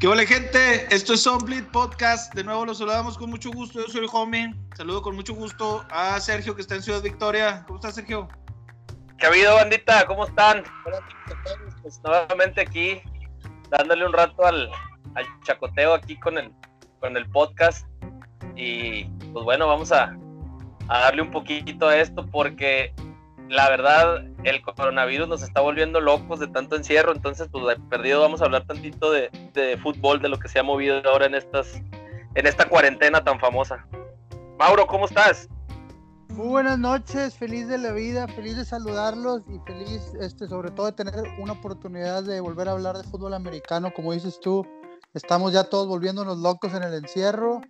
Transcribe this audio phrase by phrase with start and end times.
[0.00, 0.86] ¿Qué hola gente?
[0.88, 2.34] Esto es Somblit Podcast.
[2.34, 3.80] De nuevo los saludamos con mucho gusto.
[3.80, 4.54] Yo soy el homie.
[4.74, 7.64] Saludo con mucho gusto a Sergio que está en Ciudad Victoria.
[7.66, 8.26] ¿Cómo estás, Sergio?
[9.18, 10.06] ¿Qué ha habido, bandita?
[10.06, 10.62] ¿Cómo están?
[11.82, 13.02] Pues nuevamente aquí,
[13.68, 14.70] dándole un rato al,
[15.16, 16.50] al chacoteo aquí con el,
[16.98, 17.86] con el podcast.
[18.56, 19.04] Y
[19.34, 20.16] pues bueno, vamos a,
[20.88, 22.94] a darle un poquito a esto porque
[23.50, 28.20] la verdad, el coronavirus nos está volviendo locos de tanto encierro, entonces pues de perdido
[28.20, 31.34] vamos a hablar tantito de, de, fútbol, de lo que se ha movido ahora en
[31.34, 31.74] estas,
[32.34, 33.86] en esta cuarentena tan famosa.
[34.58, 35.48] Mauro, ¿cómo estás?
[36.30, 40.86] Muy buenas noches, feliz de la vida, feliz de saludarlos y feliz este, sobre todo
[40.86, 44.66] de tener una oportunidad de volver a hablar de fútbol americano, como dices tú,
[45.12, 47.60] estamos ya todos volviéndonos locos en el encierro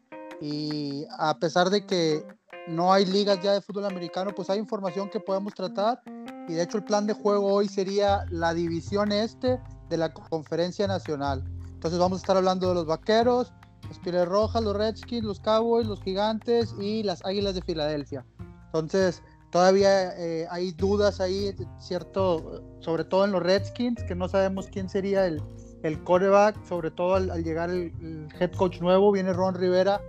[0.41, 2.23] y a pesar de que
[2.69, 6.03] no hay ligas ya de fútbol americano, pues hay información que podemos tratar.
[6.49, 10.87] Y de hecho el plan de juego hoy sería la división este de la conferencia
[10.87, 11.45] nacional.
[11.67, 13.53] Entonces vamos a estar hablando de los vaqueros,
[13.89, 18.25] los Pieles Rojas, los Redskins, los Cowboys, los Gigantes y las Águilas de Filadelfia.
[18.67, 24.69] Entonces todavía eh, hay dudas ahí, cierto, sobre todo en los Redskins, que no sabemos
[24.71, 25.43] quién sería el,
[25.83, 30.01] el coreback, sobre todo al, llegar el head coach nuevo, viene Ron Rivera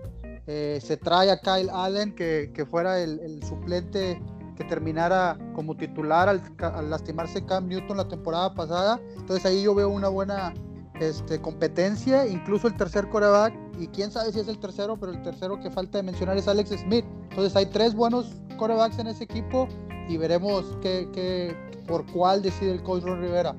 [0.47, 4.21] eh, se trae a Kyle Allen, que, que fuera el, el, suplente
[4.55, 6.41] que terminara como titular al,
[6.89, 8.99] lastimarse Cam Newton la temporada pasada.
[9.17, 10.53] Entonces ahí yo veo una buena
[10.99, 15.21] este, competencia, incluso el tercer coreback, y quién sabe si es el tercero, pero el
[15.21, 17.05] tercero que falta de mencionar es Alex Smith.
[17.29, 19.67] Entonces hay tres buenos corebacks en ese equipo
[20.09, 21.55] y veremos qué, qué,
[21.87, 23.55] por cuál decide el coach Ron Rivera.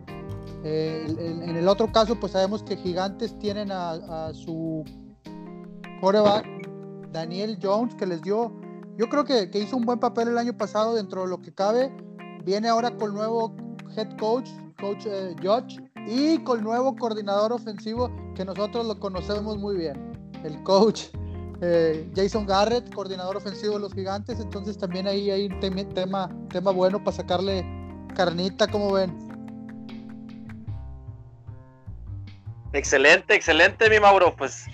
[0.64, 4.84] Eh, en, en, el otro caso, pues sabemos que Gigantes tienen a, a su
[6.00, 6.62] coreback
[7.12, 8.52] Daniel Jones, que les dio,
[8.96, 11.52] yo creo que, que, hizo un buen papel el año pasado dentro de lo que
[11.52, 11.94] cabe.
[12.44, 13.54] Viene ahora con nuevo
[13.96, 14.48] head coach,
[14.80, 15.34] coach eh,
[16.06, 21.08] y con nuevo coordinador ofensivo que nosotros lo conocemos muy bien, el coach
[21.64, 24.40] eh, Jason Garrett, coordinador ofensivo de los gigantes.
[24.40, 27.64] Entonces también ahí hay un tema, tema bueno para sacarle
[28.16, 29.16] carnita, como ven.
[32.72, 34.34] Excelente, excelente, mi Mauro.
[34.34, 34.66] Pues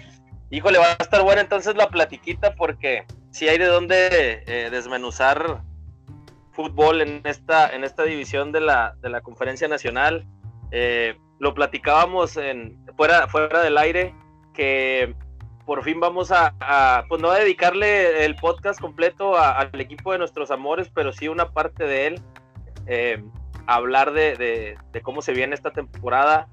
[0.50, 5.62] Híjole, va a estar buena entonces la platiquita porque si hay de dónde eh, desmenuzar
[6.58, 10.26] fútbol en esta, en esta división de la, de la conferencia nacional.
[10.72, 14.12] Eh, lo platicábamos en, fuera, fuera del aire,
[14.54, 15.14] que
[15.64, 20.50] por fin vamos a, pues no a dedicarle el podcast completo al equipo de nuestros
[20.50, 22.22] amores, pero sí una parte de él,
[22.86, 23.22] eh,
[23.68, 26.48] hablar de, cómo se viene esta temporada,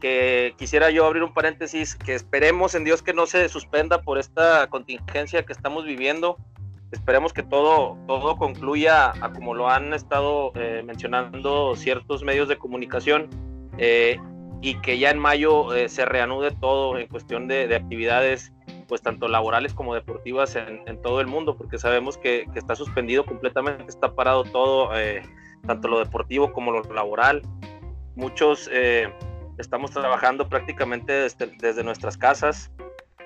[0.00, 4.18] que quisiera yo abrir un paréntesis, que esperemos en Dios que no se suspenda por
[4.18, 6.36] esta contingencia que estamos viviendo.
[6.92, 12.58] Esperemos que todo, todo concluya a como lo han estado eh, mencionando ciertos medios de
[12.58, 13.28] comunicación
[13.78, 14.18] eh,
[14.60, 18.52] y que ya en mayo eh, se reanude todo en cuestión de, de, actividades,
[18.88, 22.74] pues tanto laborales como deportivas en, en todo el mundo, porque sabemos que, que, está
[22.74, 25.22] suspendido completamente, está parado todo, eh,
[25.66, 27.42] tanto lo deportivo como lo laboral.
[28.14, 28.70] Muchos
[29.58, 32.70] estamos trabajando prácticamente desde, nuestras casas.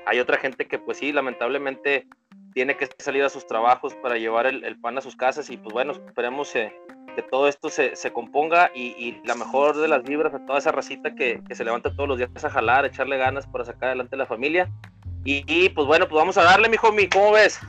[0.06, 2.06] Hay otra gente que pues sí, lamentablemente
[2.54, 5.72] tiene que salir a sus trabajos para llevar el, pan a sus casas y pues
[5.72, 6.74] bueno, esperemos eh,
[7.14, 10.58] que todo esto se, se componga y, y, la mejor de las vibras a toda
[10.58, 13.64] esa racita que, que, se levanta todos los días a jalar, a echarle ganas para
[13.64, 14.70] sacar adelante la familia.
[15.24, 17.60] Y, y pues bueno, pues vamos a darle, mi homie, ¿cómo ves?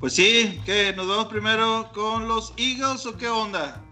[0.00, 3.82] Pues sí, que nos vamos primero con los Eagles o qué onda?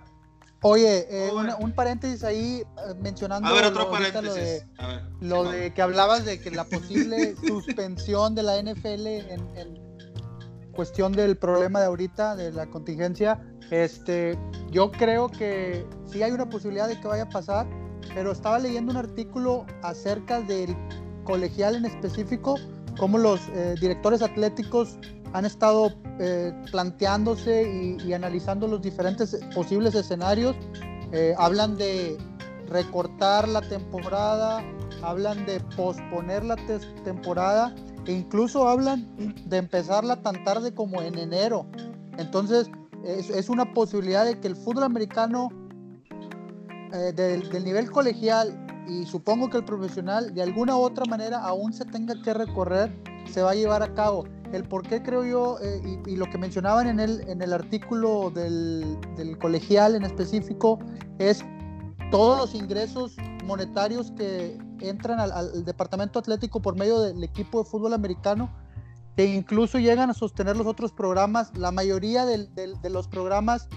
[0.67, 4.25] Oye, eh, una, un paréntesis ahí eh, mencionando a ver, otro paréntesis.
[4.25, 4.65] lo, de,
[5.21, 9.85] lo de, que hablabas de que la posible suspensión de la NFL en, en,
[10.73, 14.39] cuestión del problema de ahorita, de la contingencia, este,
[14.71, 17.67] yo creo que sí hay una posibilidad de que vaya a pasar,
[18.15, 20.75] pero estaba leyendo un artículo acerca del
[21.25, 22.57] colegial en específico,
[22.99, 24.99] cómo los eh, directores atléticos
[25.35, 30.57] han estado eh, planteándose y, analizando los diferentes posibles escenarios.
[31.11, 32.17] Eh, hablan de
[32.69, 34.65] recortar la temporada,
[35.03, 37.75] hablan de posponer la te temporada
[38.07, 39.13] e incluso hablan
[39.47, 41.67] de empezarla tan tarde como en enero.
[42.17, 42.71] Entonces
[43.05, 45.49] es, es una posibilidad de que el fútbol americano
[46.93, 48.57] eh, del, del nivel colegial
[48.89, 52.95] y supongo que el profesional de alguna u otra manera aún se tenga que recorrer,
[53.33, 54.25] se va a llevar a cabo
[54.55, 58.31] el por qué creo yo, eh, y, lo que mencionaban en el, en el artículo
[58.31, 60.79] del, del colegial en específico,
[61.19, 61.45] es
[62.11, 67.95] todos los ingresos monetarios que entran al, departamento atlético por medio del equipo de fútbol
[67.95, 68.51] americano,
[69.17, 71.57] que incluso llegan a sostener los otros programas.
[71.57, 73.69] La mayoría de los programas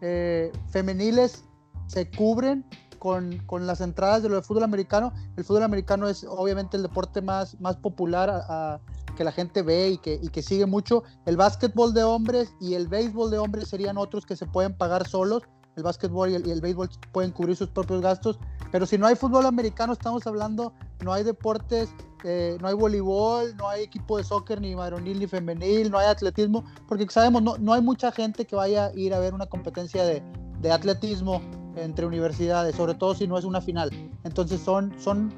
[0.00, 1.44] eh, femeniles
[1.86, 2.64] se cubren
[2.98, 5.12] con, con, las entradas de lo de fútbol americano.
[5.36, 8.80] El fútbol americano es obviamente el deporte más, más popular a,
[9.16, 11.02] que la gente ve y que, y que sigue mucho.
[11.24, 15.08] El básquetbol de hombres y el béisbol de hombres serían otros que se pueden pagar
[15.08, 15.42] solos.
[15.74, 18.38] El básquetbol y el, béisbol pueden cubrir sus propios gastos.
[18.70, 20.72] Pero si no hay fútbol americano, estamos hablando,
[21.04, 21.90] no hay deportes,
[22.24, 26.06] eh, no hay voleibol, no hay equipo de soccer ni varonil ni femenil, no hay
[26.06, 29.46] atletismo, porque sabemos, no, no hay mucha gente que vaya a ir a ver una
[29.46, 30.22] competencia de,
[30.60, 31.42] de atletismo
[31.76, 33.90] entre universidades, sobre todo si no es una final.
[34.24, 35.32] Entonces son, son,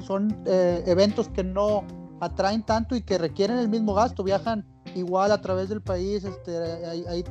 [0.00, 1.84] son eh, eventos que no
[2.20, 4.64] atraen tanto y que requieren el mismo gasto, viajan
[4.94, 7.24] igual a través del país, este, hay,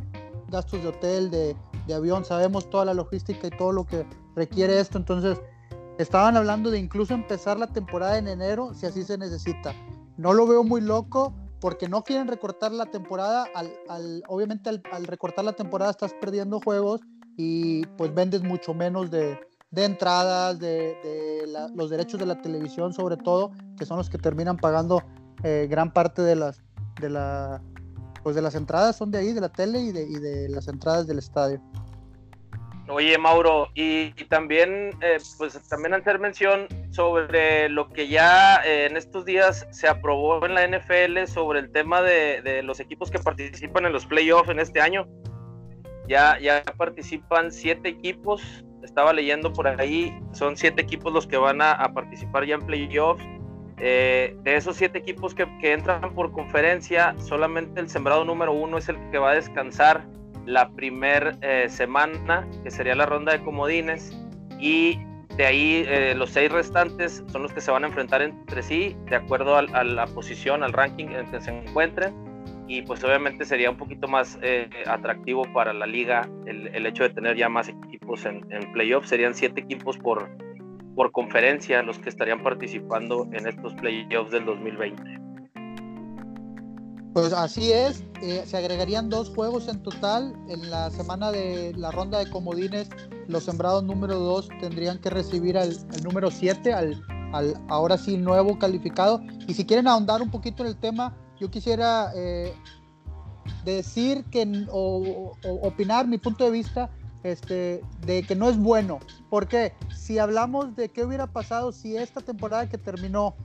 [0.50, 1.56] gastos de hotel, de,
[1.88, 4.06] de avión, sabemos toda la logística y todo lo que
[4.36, 5.42] requiere esto, entonces
[5.98, 9.74] estaban hablando de incluso empezar la temporada en enero si así se necesita.
[10.18, 14.84] No lo veo muy loco porque no quieren recortar la temporada, al, al obviamente al,
[14.92, 17.02] al, recortar la temporada estás perdiendo juegos
[17.38, 19.40] y pues vendes mucho menos de,
[19.72, 24.18] de entradas, de, la, los derechos de la televisión sobre todo, que son los que
[24.18, 25.04] terminan pagando
[25.44, 26.62] eh, gran parte de las,
[27.02, 27.62] de, la,
[28.24, 30.68] pues de las entradas, son de ahí, de la tele y de, y de las
[30.68, 31.62] entradas del estadio.
[32.88, 38.86] Oye, Mauro, y, y también, eh, pues también hacer mención sobre lo que ya eh,
[38.86, 43.10] en estos días se aprobó en la NFL sobre el tema de, de los equipos
[43.10, 45.08] que participan en los playoffs en este año.
[46.08, 51.62] Ya, ya participan siete equipos, estaba leyendo por ahí, son siete equipos los que van
[51.62, 53.26] a, a participar ya en playoffs.
[53.78, 58.78] Eh, de esos siete equipos que, que entran por conferencia, solamente el sembrado número uno
[58.78, 60.06] es el que va a descansar
[60.46, 64.18] la primer eh, semana, que sería la ronda de comodines,
[64.60, 65.00] y
[65.36, 68.96] de ahí eh, los seis restantes son los que se van a enfrentar entre sí,
[69.10, 72.14] de acuerdo a, a, la posición, al ranking en que se encuentren,
[72.68, 77.04] y pues obviamente sería un poquito más eh, atractivo para la liga el, el, hecho
[77.04, 77.95] de tener ya más equipos
[78.26, 80.30] en, en playoffs, serían siete equipos por,
[80.96, 85.26] por conferencia los que estarían participando en estos playoffs del 2020.
[87.14, 90.36] Pues así es, eh, se agregarían dos juegos en total.
[90.50, 92.90] En la semana de la ronda de comodines,
[93.28, 95.74] los sembrados número 2 tendrían que recibir al,
[96.04, 97.02] número 7, al,
[97.32, 99.22] al, ahora sí nuevo calificado.
[99.48, 102.54] Y si quieren ahondar un poquito en el tema, yo quisiera eh,
[103.64, 104.66] decir que,
[105.62, 106.90] opinar mi punto de vista
[107.26, 109.00] este, de que no es bueno.
[109.30, 113.36] Porque si hablamos de qué hubiera pasado si esta temporada que terminó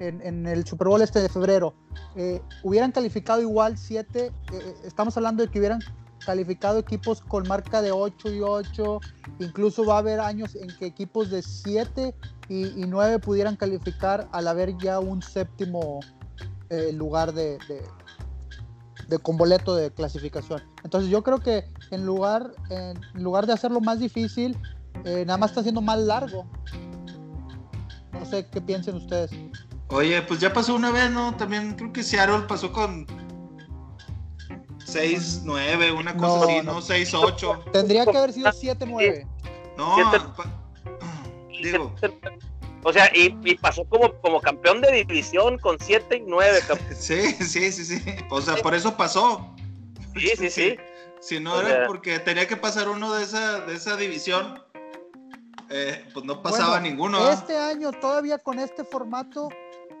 [0.00, 1.74] en, el Super Bowl este de febrero,
[2.14, 5.80] eh, hubieran calificado igual 7, eh, estamos hablando de que hubieran
[6.24, 9.00] calificado equipos con marca de 8 y 8,
[9.40, 12.14] incluso va a haber años en que equipos de 7
[12.48, 16.00] y, y 9 pudieran calificar al haber ya un séptimo
[16.70, 17.58] eh, lugar de,
[19.08, 20.62] de, con boleto de clasificación.
[20.84, 24.56] Entonces yo creo que en lugar, en lugar de hacerlo más difícil,
[25.04, 26.46] eh, nada más está haciendo más largo.
[28.12, 29.30] No sé qué piensen ustedes.
[29.88, 31.34] Oye, pues ya pasó una vez, ¿no?
[31.36, 33.06] También creo que Seattle pasó con
[34.86, 37.22] 6-9, una cosa no, así, ¿no?
[37.22, 37.72] 6-8.
[37.72, 39.26] Tendría que haber sido 7-9.
[39.78, 39.96] No,
[41.62, 41.94] digo.
[42.84, 46.60] O sea, y, y, pasó como, como campeón de división con 7 y 9.
[46.94, 48.02] Sí, sí, sí, sí.
[48.30, 49.54] O sea, por eso pasó.
[50.14, 50.76] Sí, sí, sí.
[51.20, 54.62] Si no era porque tenía que pasar uno de esa, de esa división,
[55.70, 57.30] eh, pues no pasaba bueno, ninguno.
[57.30, 59.48] Este año, todavía con este formato,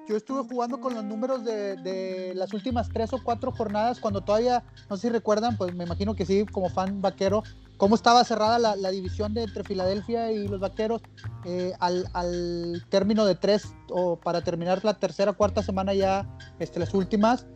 [0.06, 4.20] yo estuve jugando con los números de, de, las últimas tres o cuatro jornadas, cuando
[4.20, 7.42] todavía, no sé si recuerdan, pues me imagino que sí, como fan vaquero,
[7.78, 11.00] cómo estaba cerrada la, división entre Filadelfia y los vaqueros
[11.44, 16.92] eh, al, término de tres, o para terminar la tercera cuarta semana ya, este, las
[16.92, 17.46] últimas,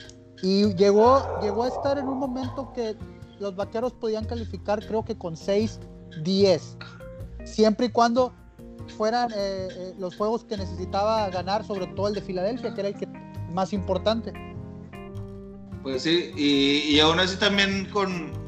[0.41, 2.97] y llegó, llegó a estar en un momento que
[3.41, 6.61] los vaqueros podían calificar, creo que con 6-10,
[7.45, 8.33] siempre y cuando
[8.97, 12.88] fueran eh, eh, los juegos que necesitaba ganar, sobre todo el de Filadelfia, que era
[12.91, 13.09] el que
[13.52, 14.33] más importante.
[15.83, 18.42] Pues sí, y aún así también con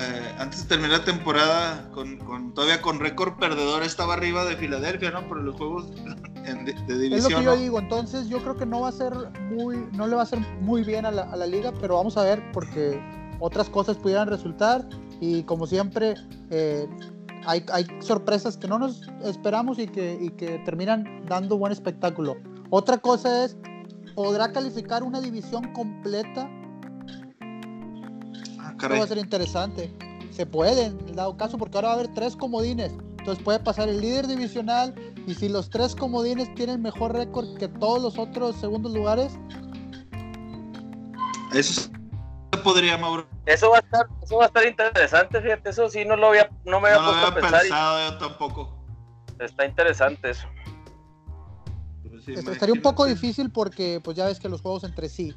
[0.00, 4.56] eh, antes de terminar la temporada, con, con todavía con récord perdedor estaba arriba de
[4.56, 5.26] Filadelfia, ¿no?
[5.28, 5.86] Por los juegos
[6.44, 7.12] en, de, de, división.
[7.12, 7.54] Es lo que ¿no?
[7.54, 9.12] yo digo, entonces yo creo que no va a ser
[9.50, 12.16] muy, no le va a ser muy bien a la, a la liga, pero vamos
[12.16, 13.00] a ver porque
[13.40, 14.86] otras cosas pudieran resultar
[15.20, 16.14] y como siempre
[16.50, 16.88] eh,
[17.46, 22.36] hay, hay, sorpresas que no nos esperamos y que, y que terminan dando buen espectáculo.
[22.70, 23.56] Otra cosa es,
[24.14, 26.48] ¿podrá calificar una división completa?
[28.82, 29.92] Va a ser interesante.
[30.30, 32.92] Se puede, en dado caso, porque ahora va a haber tres comodines.
[33.18, 34.94] Entonces puede pasar el líder divisional
[35.26, 39.38] y si los tres comodines tienen mejor récord que todos los otros segundos lugares.
[41.52, 41.90] Eso
[42.64, 43.26] podría, Mauro.
[43.46, 46.50] Eso va a estar, eso va a estar interesante, fíjate, eso sí no lo había,
[46.64, 47.60] no me había no puesto lo había a pensar.
[47.60, 48.84] pensado y, yo tampoco.
[49.38, 50.46] está interesante eso.
[52.08, 55.34] Pues sí, Estaría un poco difícil porque pues ya ves que los juegos entre sí,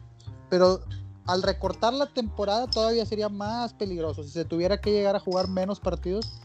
[0.49, 0.81] pero
[1.27, 5.47] al recortar la temporada todavía sería más peligroso si se tuviera que llegar a jugar
[5.47, 6.39] menos partidos.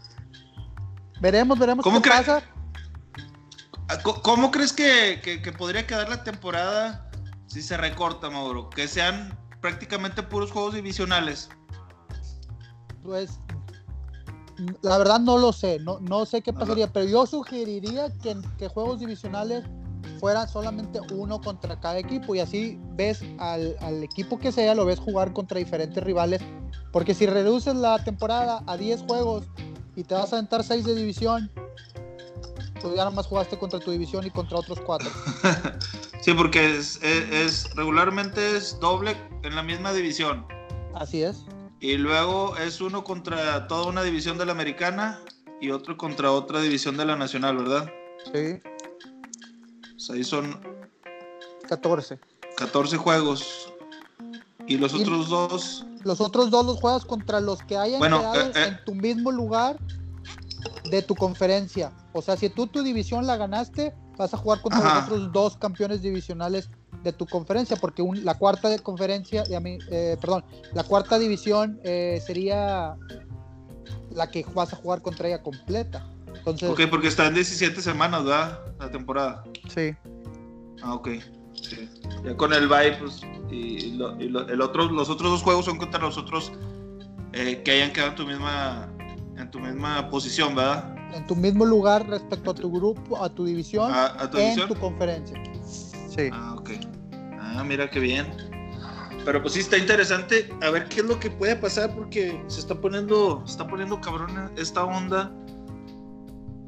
[1.20, 2.42] Veremos, veremos ¿Cómo qué pasa.
[3.88, 7.10] Ah, ¿Cómo crees que, que- que podría quedar la temporada
[7.46, 8.70] si se recorta, Mauro?
[8.70, 11.48] Que sean prácticamente puros juegos divisionales.
[13.02, 13.38] Pues
[14.82, 18.68] la verdad no lo sé, no, no sé qué pasaría, pero yo sugeriría que, que
[18.68, 19.64] juegos divisionales
[20.18, 24.84] fueran solamente uno contra cada equipo y así ves al, al equipo que sea, lo
[24.84, 26.40] ves jugar contra diferentes rivales,
[26.92, 29.46] porque si reduces la temporada a 10 juegos
[29.96, 31.50] y te vas a aventar 6 de división,
[32.80, 35.08] pues ya nomás jugaste contra tu división y contra otros 4.
[36.22, 40.44] Sí, porque es, es- es- regularmente es doble en la misma división.
[40.94, 41.46] Así es.
[41.80, 45.18] Y luego es uno contra toda una división de la americana
[45.62, 47.90] y otro contra otra división de la nacional, ¿verdad?
[48.34, 48.60] Sí,
[50.00, 50.58] Pues ahí son
[51.68, 52.18] 14.
[52.56, 53.70] 14 juegos.
[54.66, 58.20] Y los Y- otros dos, Los otros dos los juegas contra los que hayan Bueno,
[58.20, 58.64] quedado eh, eh.
[58.68, 59.76] en tu mismo lugar
[60.90, 61.92] de tu conferencia.
[62.14, 64.94] O sea, si tú tu división la ganaste, vas a jugar contra Ajá.
[64.94, 66.70] los otros dos campeones divisionales
[67.04, 70.42] de tu conferencia, porque un- la cuarta de conferencia, eh, perdón,
[70.72, 72.96] la cuarta división sería
[74.10, 76.06] la que vas a jugar contra ella completa.
[76.38, 78.60] Entonces, ok, porque está en 17 semanas, ¿verdad?
[78.78, 79.44] La temporada.
[79.68, 79.94] sí.
[80.82, 81.08] Ah, ok.
[81.52, 81.90] Sí.
[82.24, 83.20] Ya con el bye, pues,
[83.50, 86.52] y, lo- y lo- el otro, los otros dos juegos son contra los otros
[87.34, 88.88] eh, que hayan quedado en tu misma,
[89.36, 90.96] en tu misma posición, ¿verdad?
[91.14, 94.44] En tu mismo lugar respecto a tu grupo, a tu división, A, a tu en
[94.44, 94.68] división.
[94.68, 95.40] tu conferencia.
[95.64, 96.30] Sí.
[96.32, 96.70] Ah, ok.
[97.38, 98.26] Ah, mira qué bien.
[99.24, 102.60] Pero pues sí está interesante a ver qué es lo que puede pasar porque se
[102.60, 105.30] está poniendo, se está poniendo cabrona esta onda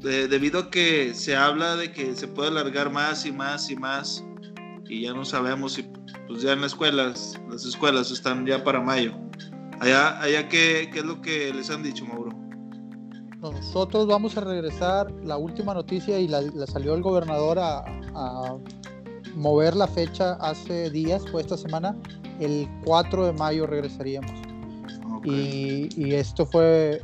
[0.03, 3.75] eh, debido a que se habla de que se puede alargar más y más y
[3.75, 4.23] más
[4.87, 5.83] y ya no sabemos si
[6.27, 9.13] pues ya en las escuelas, las escuelas están ya para mayo.
[9.79, 12.31] Allá, allá qué, qué es lo que les han dicho, Mauro.
[13.41, 17.79] Nosotros vamos a regresar, la última noticia y la, la salió el gobernador a,
[18.15, 18.57] a
[19.35, 21.95] mover la fecha hace días, fue esta semana,
[22.39, 24.31] el 4 de mayo regresaríamos.
[25.15, 25.25] Ok.
[25.27, 27.01] Y, y esto fue,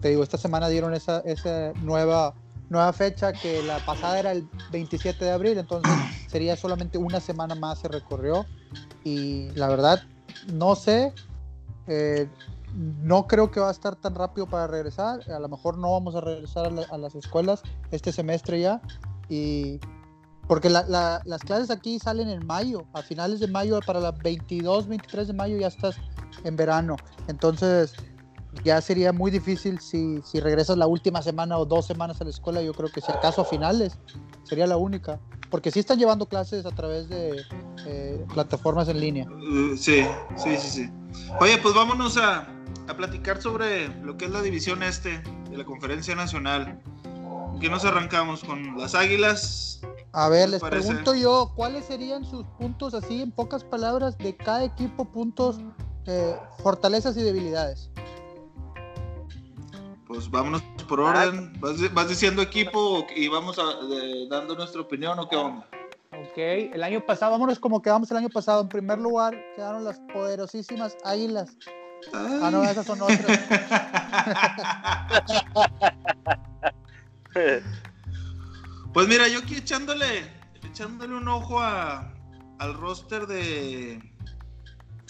[0.00, 2.34] te digo, esta semana dieron esa, esa nueva,
[2.70, 5.92] nueva fecha que la pasada era el 27 de abril, entonces
[6.28, 8.46] sería solamente una semana más se recorrió.
[9.04, 10.02] Y la verdad,
[10.52, 11.12] no sé,
[11.86, 12.28] eh,
[13.02, 15.20] no creo que va a estar tan rápido para regresar.
[15.30, 18.80] A lo mejor no vamos a regresar a, la- a las escuelas este semestre ya.
[19.30, 19.80] Y
[20.46, 24.18] porque la- la- las clases aquí salen en mayo, a finales de mayo, para las
[24.18, 25.96] 22, 23 de mayo ya estás
[26.44, 26.96] en verano.
[27.26, 27.94] Entonces
[28.64, 32.30] ya sería muy difícil si, si regresas la última semana o dos semanas a la
[32.30, 32.62] escuela.
[32.62, 33.98] Yo creo que si acaso a finales
[34.44, 35.20] sería la única.
[35.50, 37.42] Porque sí están llevando clases a través de
[37.86, 39.26] eh, plataformas en línea.
[39.26, 40.90] Uh, sí, sí, sí, sí.
[41.40, 42.46] Oye, pues vámonos a,
[42.86, 46.82] a platicar sobre lo que es la división este de la Conferencia Nacional.
[47.60, 48.44] ¿Qué nos arrancamos?
[48.44, 49.80] ¿Con las Águilas?
[50.12, 50.86] A ver, ¿Qué les les parece?
[50.88, 55.60] pregunto yo, ¿cuáles serían sus puntos así en pocas palabras de cada equipo, puntos,
[56.06, 57.90] eh, fortalezas y debilidades?
[60.08, 61.52] Pues vámonos por orden.
[61.60, 65.68] ¿Vas, di- vas diciendo equipo y vamos a- de- dando nuestra opinión o qué onda?
[66.12, 68.62] Ok, el año pasado, vámonos como quedamos el año pasado.
[68.62, 71.56] En primer lugar quedaron las poderosísimas Águilas.
[72.14, 73.38] Ah, no, esas son otras.
[78.92, 80.28] Pues mira, yo aquí echándole,
[80.64, 82.12] echándole un ojo a,
[82.58, 84.00] al roster de,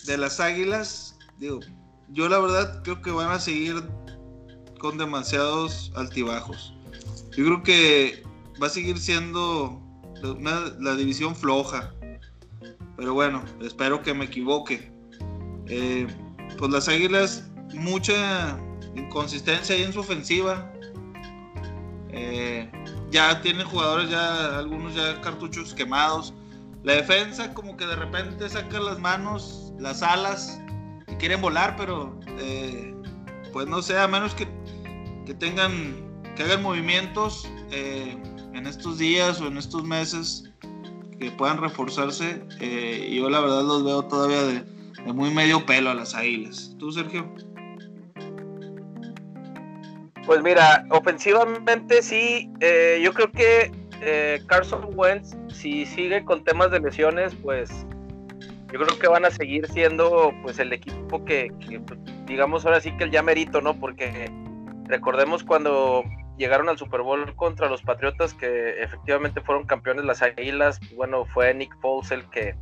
[0.04, 1.60] de las Águilas, digo,
[2.08, 3.76] yo la verdad creo que van a seguir
[4.78, 6.74] con demasiados altibajos.
[7.36, 8.22] Yo creo que
[8.62, 9.80] va a seguir siendo
[10.22, 11.92] una- la división floja.
[12.96, 14.92] Pero bueno, espero que me equivoque.
[15.66, 16.06] Eh,
[16.58, 18.58] pues las Águilas, mucha
[18.96, 20.72] inconsistencia ahí en su ofensiva.
[22.10, 22.70] Eh,
[23.10, 26.34] ya tienen jugadores, ya algunos ya cartuchos quemados.
[26.82, 30.58] La defensa como que de repente saca las manos, las alas
[31.06, 32.94] y quieren volar, pero eh,
[33.52, 34.48] pues no sé, a menos que,
[35.28, 38.16] que tengan, que hagan movimientos eh,
[38.54, 40.50] en estos días o en estos meses
[41.20, 42.42] que puedan reforzarse.
[42.60, 44.64] eh, yo la verdad los veo todavía de,
[45.12, 46.74] muy medio pelo a las águilas.
[46.78, 47.30] ¿Tú, Sergio?
[50.24, 53.70] Pues mira, ofensivamente sí, eh, yo creo que
[54.00, 57.70] eh, Carson Wentz, si sigue con temas de lesiones, pues
[58.72, 61.82] yo creo que van a seguir siendo pues el equipo que, que,
[62.24, 63.78] digamos ahora sí que el ya merito, ¿no?
[63.78, 64.30] Porque
[64.88, 66.02] recordemos cuando
[66.36, 70.80] llegaron al Super Bowl contra los Patriotas, que efectivamente fueron campeones las Águilas.
[70.96, 72.56] Bueno, fue Nick Foles el que,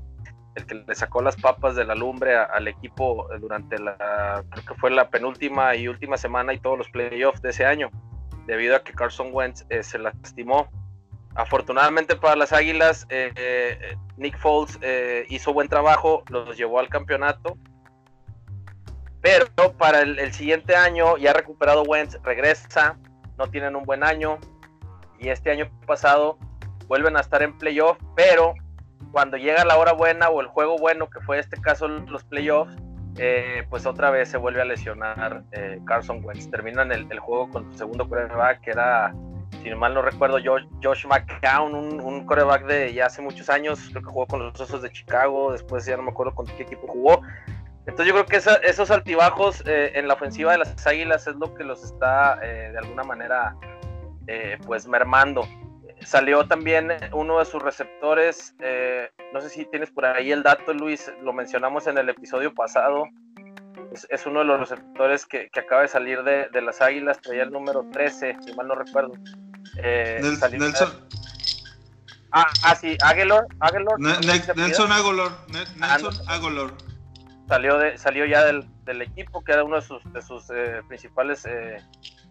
[0.54, 4.74] el que le sacó las papas de la lumbre al equipo durante la, creo que
[4.74, 7.90] fue la penúltima y última semana y todos los playoffs de ese año,
[8.46, 10.68] debido a que Carson Wentz eh, se lastimó.
[11.34, 14.78] Afortunadamente para las Águilas, eh, eh, Nick Foles
[15.28, 17.58] hizo buen trabajo, los llevó al campeonato
[19.26, 22.96] pero para el, siguiente año, ya recuperado Wentz, regresa,
[23.36, 24.38] no tienen un buen año.
[25.18, 26.38] Y este año pasado
[26.86, 28.54] vuelven a estar en playoff, pero
[29.10, 32.76] cuando llega la hora buena o el juego bueno, que fue este caso los playoffs,
[33.18, 36.48] eh, pues otra vez se vuelve a lesionar eh, Carson Wentz.
[36.48, 39.12] Terminan el, el, juego con su segundo coreback, que era,
[39.60, 43.88] si mal no recuerdo, Josh, Josh McCown, un, un coreback de ya hace muchos años,
[43.90, 46.62] creo que jugó con los Osos de Chicago, después ya no me acuerdo con qué
[46.62, 47.22] equipo jugó,
[47.86, 51.54] entonces yo creo que esos altibajos eh, en la ofensiva de las Águilas es lo
[51.54, 53.56] que los está eh, de alguna manera
[54.26, 55.48] eh, pues mermando.
[56.04, 58.54] Salió también uno de sus receptores,
[59.32, 63.04] no sé si tienes por ahí el dato Luis, lo mencionamos en el episodio pasado,
[64.10, 67.86] es, uno de los receptores que, acaba de salir de, las Águilas, traía el número
[67.92, 69.14] 13, si mal no recuerdo.
[69.82, 70.90] Nelson.
[72.30, 73.46] Ah, ah, sí, Aguilar.
[74.54, 75.30] Nelson Aguilar.
[75.48, 76.72] Nelson Aguilar
[77.48, 80.80] salió, de, salió ya del, del equipo, que era uno de sus, de sus eh,
[80.88, 81.76] principales eh,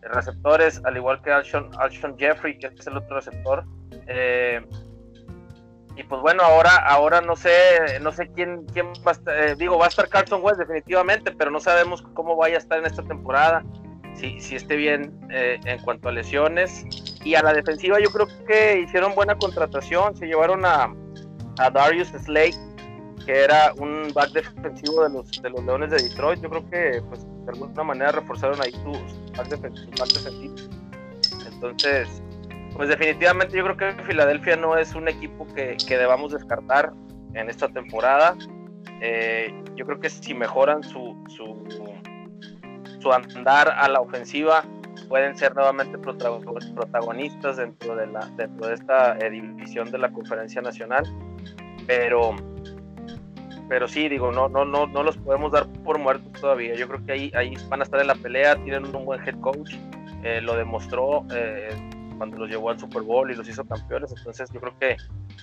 [0.01, 3.63] receptores, al igual que Alshon, Alshon, Jeffrey, que es el otro receptor.
[4.07, 4.62] Eh,
[5.95, 9.77] y pues bueno, ahora, ahora no sé, no sé quién, quién va a estar, digo,
[9.77, 13.01] va a estar Carlton West definitivamente, pero no sabemos cómo vaya a estar en esta
[13.03, 13.63] temporada,
[14.13, 16.86] si, si esté bien en cuanto a lesiones.
[17.24, 20.93] Y a la defensiva yo creo que hicieron buena contratación, se llevaron a,
[21.60, 22.75] a Darius Slade,
[23.25, 26.41] que era un back defensivo de los, de los Leones de Detroit.
[26.41, 30.70] Yo creo que pues, de alguna manera reforzaron ahí sus back, defensivos.
[31.51, 32.22] Entonces,
[32.76, 36.93] pues definitivamente yo creo que Filadelfia no es un equipo que, que debamos descartar
[37.34, 38.38] en esta temporada.
[39.02, 41.63] Eh, yo creo que si mejoran su, su,
[43.00, 44.63] su andar a la ofensiva,
[45.08, 50.62] pueden ser nuevamente protagonistas dentro de, la, dentro de esta eh, división de la conferencia
[50.62, 51.06] nacional.
[51.88, 52.36] Pero
[53.67, 56.75] pero sí, digo, no, no, no, no los podemos dar por muertos todavía.
[56.75, 59.39] Yo creo que ahí, ahí van a estar en la pelea, tienen un buen head
[59.39, 59.73] coach,
[60.23, 61.69] eh, lo demostró eh,
[62.17, 64.13] cuando los llevó al Super Bowl y los hizo campeones.
[64.15, 64.97] Entonces yo creo que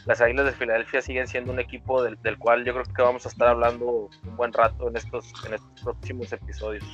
[0.07, 3.27] las Águilas de Filadelfia siguen siendo un equipo del, del, cual yo creo que vamos
[3.27, 6.85] a estar hablando un buen rato en estos, en estos próximos episodios.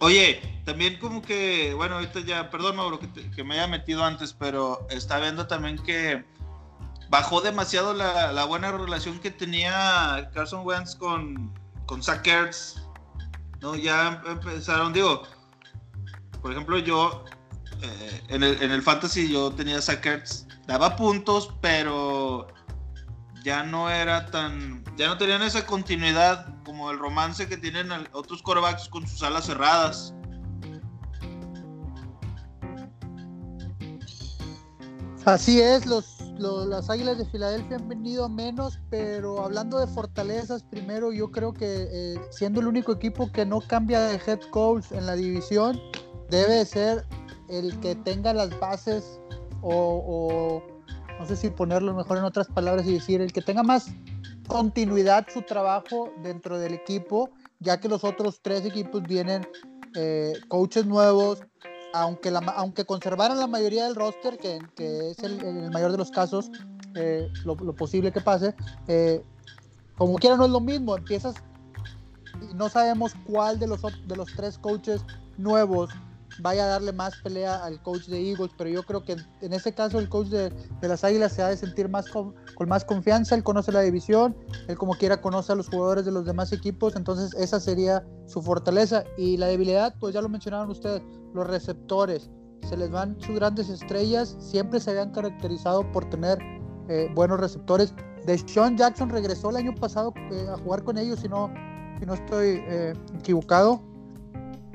[0.00, 4.34] Oye, también como que, bueno, ahorita ya, perdón Mauro que, que me haya metido antes,
[4.34, 6.24] pero está viendo también que
[7.14, 11.54] bajó demasiado la, buena relación que tenía Carson Wentz con,
[11.86, 12.26] con Zach
[13.60, 13.76] ¿no?
[13.76, 15.22] Ya empezaron, digo,
[16.42, 17.24] por ejemplo, yo
[17.82, 20.04] eh, en, el, Fantasy yo tenía Zach
[20.66, 22.48] daba puntos, pero
[23.44, 28.42] ya no era tan, ya no tenían esa continuidad como el romance que tienen otros
[28.42, 30.12] corebacks con sus alas cerradas.
[35.24, 41.12] Así es, los las Águilas de Filadelfia han venido menos, pero hablando de fortalezas, primero
[41.12, 45.06] yo creo que eh, siendo el único equipo que no cambia de head coach en
[45.06, 45.80] la división,
[46.30, 47.06] debe ser
[47.48, 49.20] el que tenga las bases
[49.62, 50.62] o,
[51.18, 53.86] no sé si ponerlo mejor en otras palabras y decir, el que tenga más
[54.46, 59.46] continuidad su trabajo dentro del equipo, ya que los otros tres equipos vienen
[59.94, 61.40] eh, coaches nuevos,
[61.94, 65.98] aunque, la, aunque conservaran la mayoría del roster, que, que es el, el, mayor de
[65.98, 66.50] los casos,
[66.96, 68.54] eh, lo, lo, posible que pase,
[68.88, 69.22] eh,
[69.96, 71.36] como quiera no es lo mismo, empiezas
[72.54, 75.04] no sabemos cuál de los, de los tres coaches
[75.38, 75.90] nuevos
[76.40, 79.72] vaya a darle más pelea al coach de Eagles, pero yo creo que en este
[79.72, 82.84] caso el coach de, de las Águilas se ha de sentir más con, con, más
[82.84, 86.52] confianza, él conoce la división, él como quiera conoce a los jugadores de los demás
[86.52, 91.02] equipos, entonces esa sería su fortaleza y la debilidad, pues ya lo mencionaron ustedes,
[91.34, 92.30] los receptores,
[92.66, 96.38] se les van sus grandes estrellas, siempre se habían caracterizado por tener
[96.88, 97.94] eh, buenos receptores.
[98.24, 101.52] De Sean Jackson regresó el año pasado eh, a jugar con ellos, si no,
[101.98, 103.82] si no estoy eh, equivocado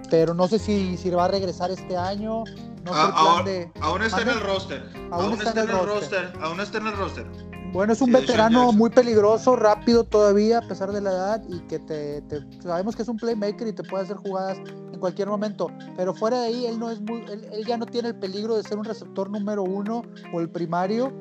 [0.10, 2.43] pero no sé si, si va a regresar este año.
[2.84, 4.84] No ah, aún, aún, está en el roster.
[5.12, 6.34] Aún, está, en el roster.
[6.41, 7.28] Aún está en el roster.
[7.72, 11.78] Bueno, es un veterano muy peligroso, rápido todavía, a pesar de la edad, y que
[11.78, 12.24] te,
[12.62, 14.58] sabemos que es un playmaker y te puede hacer jugadas
[15.00, 15.72] en cualquier momento.
[15.96, 18.64] Pero fuera de ahí, él no es muy, él, ya no tiene el peligro de
[18.64, 21.14] ser un receptor número uno o el primario.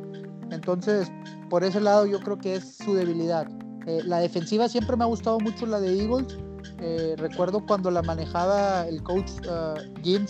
[0.50, 1.10] Entonces,
[1.48, 3.46] por ese lado, yo creo que es su debilidad.
[3.86, 6.36] Eh, la defensiva siempre me ha gustado mucho la de Eagles
[6.80, 10.26] eh, recuerdo cuando la manejaba el coach uh, Jim,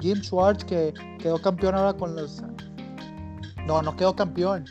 [0.00, 2.42] Jim Schwartz, que quedó campeón ahora con los...
[3.66, 4.64] No, no quedó campeón.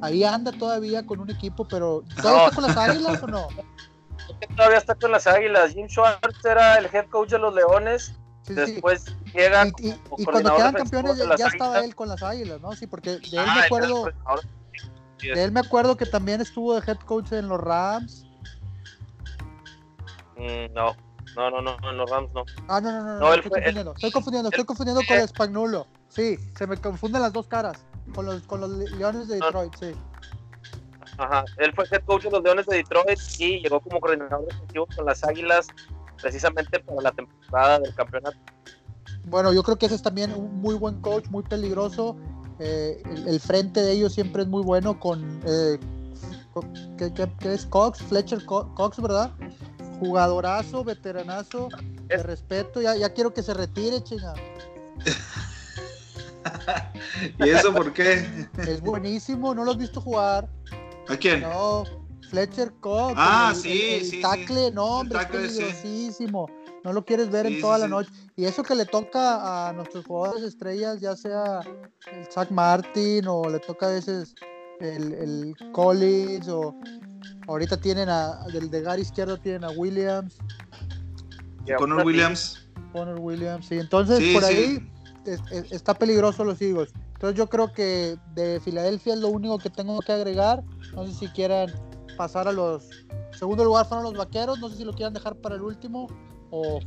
[0.00, 3.48] Ahí anda todavía con un equipo, pero ¿todavía está con las Águilas o no?
[4.56, 5.72] Todavía está con las Águilas.
[5.72, 8.12] Jim Schwartz era el head coach de los Leones.
[8.46, 9.04] Después
[9.34, 9.66] llega.
[9.78, 12.72] Y, y, cuando quedan campeones ya, estaba él con las Águilas, ¿no?
[12.72, 14.04] Sí, porque de él me acuerdo.
[15.20, 18.24] de él me acuerdo que también estuvo de head coach en los Rams.
[20.36, 20.96] Mm, no,
[21.36, 22.44] no, no, no, en los Rams no.
[22.68, 25.86] Ah, no, no, no, no, estoy, confundiendo, estoy confundiendo, estoy confundiendo con el Spagnuolo.
[26.08, 27.84] Sí, se me confunden las dos caras.
[28.14, 29.92] Con los, con los Leones de Detroit, sí.
[31.18, 34.86] Ajá, él fue head coach de los Leones de Detroit y llegó como coordinador defensivo
[34.94, 35.66] con las Águilas
[36.20, 38.38] precisamente para la temporada del campeonato.
[39.24, 42.16] Bueno, yo creo que ese es también un muy buen coach, muy peligroso.
[42.60, 45.78] Eh, el, frente de ellos siempre es muy bueno con, eh,
[46.96, 48.02] ¿qué, es Cox?
[48.02, 49.32] Fletcher Cox, ¿verdad?
[50.00, 51.68] Jugadorazo, veteranazo,
[52.06, 52.80] de respeto.
[52.80, 54.34] Ya, ya quiero que se retire, chinga.
[57.38, 58.48] ¿Y eso por qué?
[58.58, 60.48] Es buenísimo, ¿no lo has visto jugar?
[61.08, 61.40] ¿A quién?
[61.40, 61.84] No,
[62.30, 63.14] Fletcher Cox.
[63.16, 64.20] Ah, sí, sí.
[64.20, 66.48] Tacle, no, hombre, es peligrosísimo.
[66.84, 68.10] No lo quieres ver en toda la noche.
[68.36, 71.60] Y eso que le toca a nuestros jugadores estrellas, ya sea
[72.12, 74.34] el Zach Martin o le toca a veces
[74.80, 76.74] el, el Collins o
[77.48, 80.38] ahorita tienen a del de Gary izquierdo tienen a Williams.
[81.76, 82.68] Connor Williams.
[82.92, 83.78] Connor Williams, sí.
[83.78, 84.90] Entonces por ahí
[85.70, 86.92] está peligroso los Eagles.
[87.18, 90.62] Entonces yo creo que de Filadelfia es lo único que tengo que agregar.
[90.94, 91.68] No sé si quieran
[92.16, 92.88] pasar a los...
[93.36, 96.06] Segundo lugar fueron los Vaqueros, no sé si lo quieran dejar para el último
[96.50, 96.78] o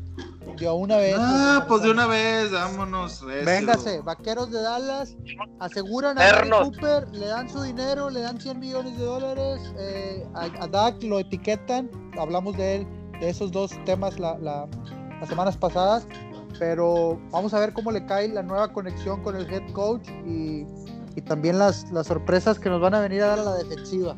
[0.58, 1.18] de una vez.
[1.20, 3.26] Ah, pues de una vez, vámonos.
[3.26, 5.18] Véngase, Vaqueros de Dallas,
[5.60, 10.68] aseguran a Cooper, le dan su dinero, le dan 100 millones de dólares, eh, a,
[10.68, 12.88] Dak lo etiquetan, hablamos de él,
[13.20, 16.08] de esos dos temas la, las semanas pasadas,
[16.60, 20.66] pero vamos a ver cómo le cae la nueva conexión con el head coach y,
[21.26, 24.16] también las, las sorpresas que nos van a venir a dar a la defensiva.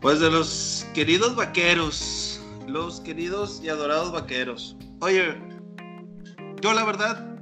[0.00, 4.76] Pues de los queridos vaqueros, los queridos y adorados vaqueros.
[5.00, 5.36] Oye,
[6.62, 7.36] yo la verdad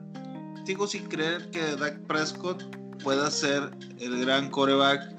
[0.64, 2.62] sigo sin creer que Dak Prescott
[3.02, 5.18] pueda ser el gran coreback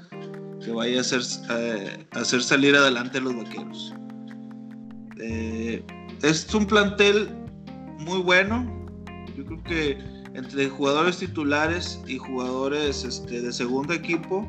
[0.64, 3.94] que vaya a hacer, eh, hacer salir adelante a los vaqueros.
[5.20, 5.84] Eh,
[6.22, 7.30] es un plantel
[8.00, 8.88] muy bueno.
[9.36, 14.48] Yo creo que entre jugadores titulares y jugadores este, de segundo equipo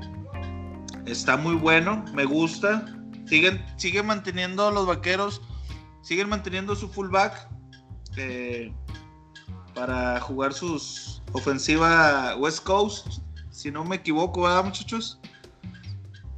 [1.06, 2.84] está muy bueno, me gusta.
[3.26, 5.40] Siguen, siguen manteniendo los vaqueros,
[6.02, 7.48] siguen manteniendo su fullback
[8.16, 8.72] eh,
[9.74, 15.20] para jugar sus ofensiva West Coast, si no me equivoco, ¿verdad, muchachos?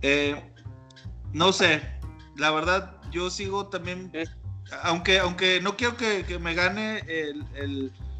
[0.02, 0.42] Eh,
[1.32, 1.80] no sé,
[2.36, 4.12] la verdad, yo sigo también,
[4.82, 7.02] aunque, aunque no quiero que, me gane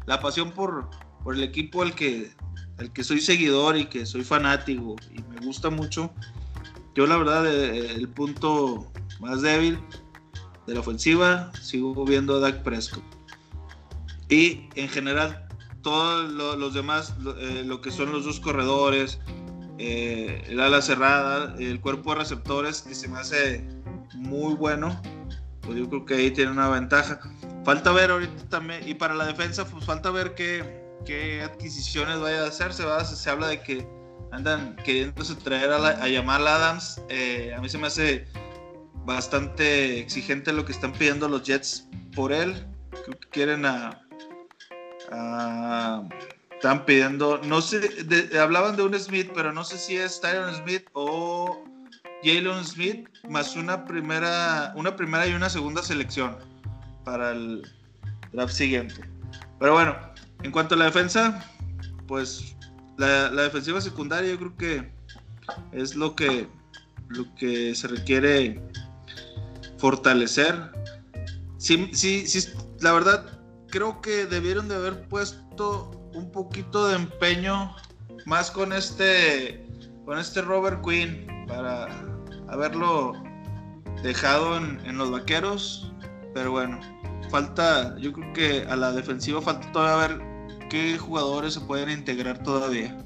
[0.05, 0.89] la pasión por,
[1.23, 2.31] por el equipo al que,
[2.79, 6.11] el que soy seguidor y que soy fanático y me gusta mucho.
[6.95, 9.79] Yo la verdad eh, el punto más débil
[10.67, 13.03] de la ofensiva sigo viendo a Dak Prescott.
[14.29, 15.47] Y en general
[15.81, 19.19] todos los demás, eh, lo, que son los dos corredores,
[19.77, 23.67] eh, el ala cerrada, el cuerpo de receptores que se me hace
[24.15, 24.99] muy bueno,
[25.63, 27.19] pues yo creo que ahí tiene una ventaja.
[27.63, 32.43] Falta ver ahorita también, y para la defensa, pues falta ver qué, qué adquisiciones vaya
[32.43, 32.83] a hacerse.
[33.05, 33.87] Se, se habla de que
[34.31, 37.01] andan queriéndose traer a, a Jamal Adams.
[37.09, 38.25] Eh, a mí se me hace
[39.05, 42.67] bastante exigente lo que están pidiendo los Jets por él.
[43.05, 43.99] Creo que quieren a.
[46.53, 47.79] están pidiendo, no sé,
[48.39, 51.63] hablaban de un Smith, pero no sé si es Tyron Smith o
[52.23, 56.37] Jalen Smith, más una primera, una primera y una segunda selección
[57.03, 57.67] para el
[58.31, 58.95] draft siguiente.
[59.59, 59.95] Pero bueno,
[60.43, 61.43] en cuanto a la defensa,
[62.07, 62.55] pues
[62.97, 64.91] la, defensiva secundaria yo creo que
[65.71, 66.47] es lo que,
[67.09, 68.61] lo que se requiere
[69.77, 70.71] fortalecer.
[71.57, 77.75] Sí, sí, sí, la verdad, creo que debieron de haber puesto un poquito de empeño
[78.25, 79.65] más con este,
[80.05, 82.12] con este Robert Quinn para
[82.53, 83.13] haberlo
[84.01, 85.91] dejado en, los vaqueros.
[86.33, 86.79] Pero bueno,
[87.29, 92.41] falta, yo creo que a la defensiva falta todavía ver qué jugadores se pueden integrar
[92.41, 92.97] todavía.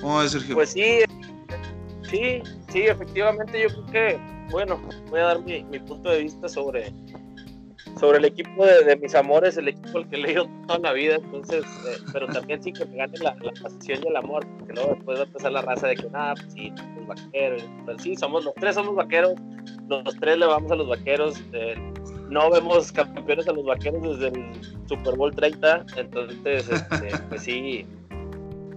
[0.00, 0.54] ¿Cómo ves, Sergio?
[0.54, 1.00] Pues sí,
[2.08, 6.94] sí, sí, efectivamente yo creo que, bueno, voy a dar mi, punto de vista sobre,
[7.98, 11.16] sobre el equipo de, mis amores, el equipo al que he leído toda la vida,
[11.16, 14.94] entonces, eh, pero también sí que me gane la, pasión y el amor, porque luego
[14.94, 18.16] después va a empezar la raza de que nada, pues sí, los vaqueros, pero sí,
[18.16, 19.34] somos los tres somos vaqueros,
[19.88, 21.74] los tres le vamos a los vaqueros, eh,
[22.28, 27.86] no vemos campeones a los vaqueros desde el Super Bowl 30, entonces, este, pues sí,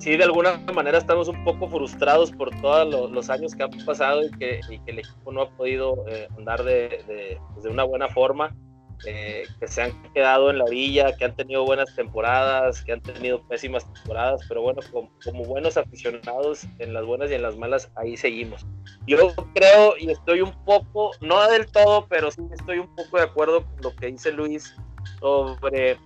[0.01, 4.25] sí, de alguna manera estamos un poco frustrados por todos los años que han pasado
[4.25, 8.55] y que, el equipo no ha podido eh, andar de, pues, de, una buena forma.
[9.05, 13.01] Eh, que se han quedado en la orilla, que han tenido buenas temporadas, que han
[13.01, 17.57] tenido pésimas temporadas, pero bueno, como, como, buenos aficionados, en las buenas y en las
[17.57, 18.65] malas, ahí seguimos.
[19.07, 23.23] Yo creo y estoy un poco, no del todo, pero sí estoy un poco de
[23.23, 24.75] acuerdo con lo que dice Luis
[25.19, 25.97] sobre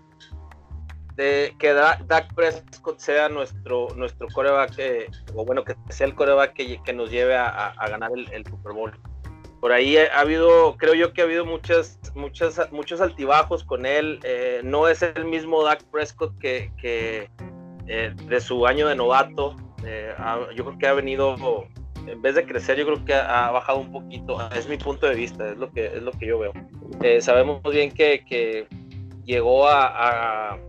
[1.16, 6.54] de que Dak Prescott sea nuestro, nuestro coreback, eh, o bueno, que sea el coreback
[6.54, 8.92] que, que nos lleve a, ganar el, Super Bowl.
[9.66, 14.20] Por ahí ha habido, creo yo que ha habido muchas, muchas, muchos altibajos con él.
[14.22, 16.72] Eh, no es el mismo Dak Prescott que,
[17.88, 19.56] eh, de su año de novato.
[20.56, 21.66] yo creo que ha venido,
[22.06, 24.38] en vez de crecer, yo creo que ha, bajado un poquito.
[24.52, 26.54] Es mi punto de vista, es lo que, es lo que yo veo.
[27.20, 28.68] sabemos bien que,
[29.26, 30.60] llegó a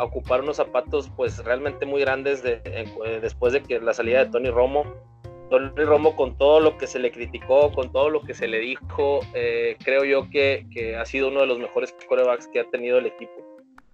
[0.00, 4.32] ocupar unos zapatos pues realmente muy grandes de, eh, después de que la salida de
[4.32, 5.11] Tony Romo.
[5.52, 8.58] Tony Romo con todo lo que se le criticó, con todo lo que se le
[8.58, 12.64] dijo, eh, creo yo que, que, ha sido uno de los mejores corebacks que ha
[12.64, 13.34] tenido el equipo.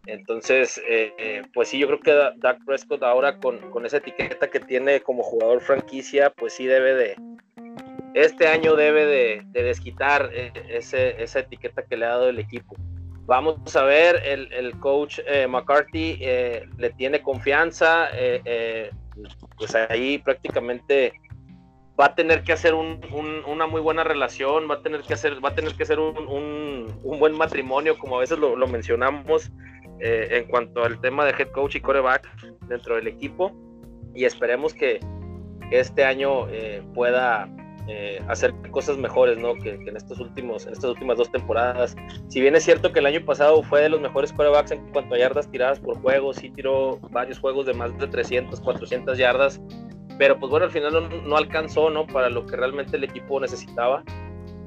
[0.06, 4.60] Entonces, eh, pues sí, yo creo que Dak Prescott ahora con, con, esa etiqueta que
[4.60, 7.16] tiene como jugador franquicia, pues sí debe de,
[8.14, 10.30] este año debe de, de desquitar
[10.68, 12.76] ese, esa etiqueta que le ha dado el equipo.
[13.26, 18.90] Vamos a ver, el, el coach eh, McCarthy eh, le tiene confianza, eh,
[19.58, 21.12] pues ahí prácticamente
[21.98, 23.00] va a tener que hacer un,
[23.46, 26.94] una muy buena relación, va a tener que hacer, va a tener que hacer un,
[27.02, 29.50] un buen matrimonio, como a veces lo, lo mencionamos
[30.00, 32.28] en cuanto al tema de head coach y coreback
[32.68, 33.52] dentro del equipo,
[34.14, 35.00] y esperemos que
[35.72, 36.46] este año
[36.94, 37.48] pueda
[37.90, 39.54] eh, hacer cosas mejores, ¿no?
[39.54, 41.96] Que, en estos últimos, en estas últimas dos temporadas.
[42.28, 45.14] Si bien es cierto que el año pasado fue de los mejores quarterbacks en cuanto
[45.14, 49.58] a yardas tiradas por juego, sí tiró varios juegos de más de 300, 400 yardas,
[50.18, 52.06] pero pues bueno, al final no, alcanzó, ¿no?
[52.06, 54.02] Para lo que realmente el equipo necesitaba.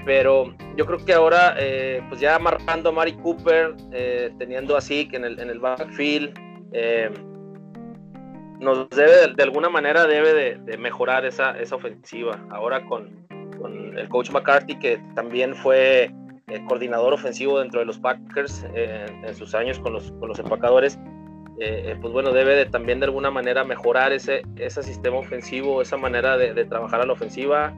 [0.05, 5.07] Pero yo creo que ahora, eh, pues ya amarrando a Mari Cooper, eh, teniendo así
[5.07, 6.33] que en el, en el backfield,
[8.61, 12.39] nos debe, de alguna manera, debe de, mejorar esa, esa, ofensiva.
[12.49, 13.09] Ahora con,
[13.59, 16.11] con, el coach McCarthy, que también fue
[16.47, 20.39] eh, coordinador ofensivo dentro de los Packers eh, en sus años con los, con los
[20.39, 20.99] empacadores,
[21.63, 25.95] eh, pues bueno, debe de, también de alguna manera mejorar ese, ese sistema ofensivo, esa
[25.95, 27.71] manera de, trabajar a la ofensiva,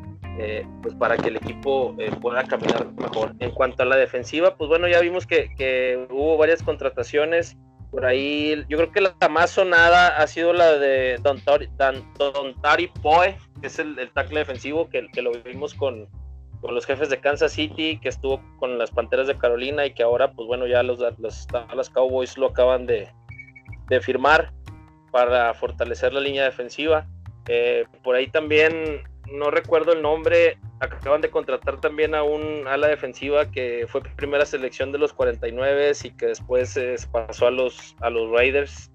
[0.82, 3.34] pues para que el equipo pueda caminar mejor.
[3.40, 7.58] En cuanto a la defensiva, pues bueno, ya vimos que, hubo varias contrataciones
[7.92, 11.42] por ahí, yo creo que la más sonada ha sido la de Don,
[12.62, 16.08] Tari Poe, que es el, tackle defensivo que, que, lo vimos con,
[16.62, 20.02] con, los jefes de Kansas City, que estuvo con las Panteras de Carolina y que
[20.02, 23.10] ahora, pues bueno, ya los, los, los Cowboys lo acaban de,
[23.88, 24.52] de, firmar
[25.12, 27.08] para fortalecer la línea defensiva.
[27.48, 32.88] Eh, por ahí también no recuerdo el nombre, acaban de contratar también a un ala
[32.88, 37.96] defensiva que fue primera selección de los 49 y que después se pasó a los,
[38.02, 38.92] a los Raiders.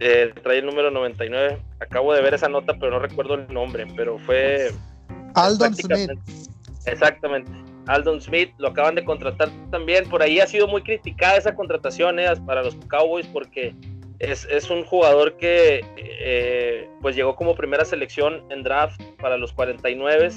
[0.00, 1.60] Eh, trae el número 99.
[1.80, 4.70] Acabo de ver esa nota, pero no recuerdo el nombre, pero fue...
[5.34, 6.10] Aldon Smith.
[6.86, 7.67] Exactamente.
[7.88, 10.08] Aldon Smith lo acaban de contratar también.
[10.08, 13.74] Por ahí ha sido muy criticada esa contratación eh, para los Cowboys porque
[14.18, 20.30] es, un jugador que eh, pues llegó como primera selección en draft para los 49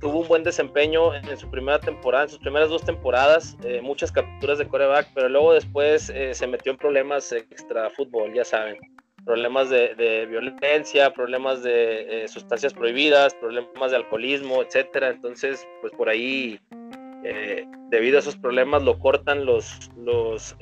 [0.00, 4.12] tuvo un buen desempeño en su primera temporada, en sus primeras dos temporadas, eh, muchas
[4.12, 8.76] capturas de coreback, pero luego después eh, se metió en problemas extra fútbol, ya saben,
[9.24, 15.08] problemas de, violencia, problemas de sustancias prohibidas, problemas de alcoholismo, etcétera.
[15.08, 16.60] Entonces, pues por ahí,
[17.90, 20.56] debido a esos problemas, lo cortan los, los,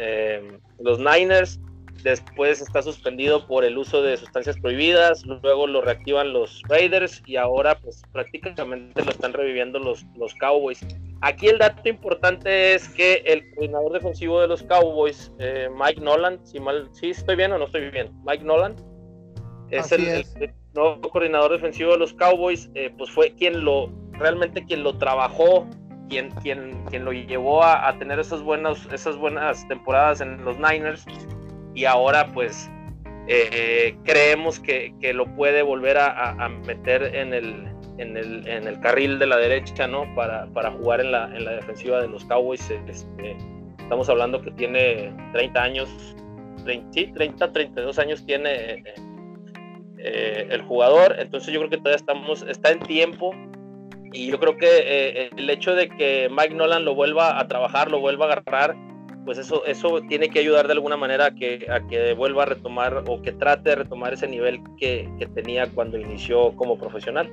[0.79, 1.61] los Niners
[2.03, 7.37] después está suspendido por el uso de sustancias prohibidas, luego lo reactivan los Raiders y
[7.37, 10.81] ahora pues prácticamente lo están reviviendo los, los Cowboys.
[11.20, 16.44] Aquí el dato importante es que el coordinador defensivo de los Cowboys, eh, Mike Nolan,
[16.44, 18.75] si mal, sí estoy bien o no estoy bien, Mike Nolan,
[19.70, 20.25] es, el,
[20.75, 25.68] nuevo coordinador defensivo de los Cowboys, eh, pues fue quien lo, realmente quien lo trabajó,
[26.12, 31.07] quien, quien, quien lo llevó a, tener esas buenas, esas buenas temporadas en los Niners
[31.75, 32.70] y ahora pues
[33.29, 39.18] eh, creemos que, lo puede volver a, meter en el, en el, en, el, carril
[39.18, 40.14] de la derecha, ¿no?
[40.14, 42.70] Para, para jugar en la, en la, defensiva de los Cowboys.
[42.70, 43.35] Este,
[43.79, 46.14] Estamos hablando que tiene 30 años,
[46.64, 48.85] 30, sí, 30, 32 años tiene
[49.96, 53.35] eh, el jugador, entonces yo creo que todavía estamos, está en tiempo
[54.12, 57.90] y yo creo que eh, el hecho de que Mike Nolan lo vuelva a trabajar,
[57.90, 58.77] lo vuelva a agarrar,
[59.25, 63.05] pues eso, eso tiene que ayudar de alguna manera a que, que vuelva a retomar
[63.07, 67.31] o que trate de retomar ese nivel que, que tenía cuando inició como profesional.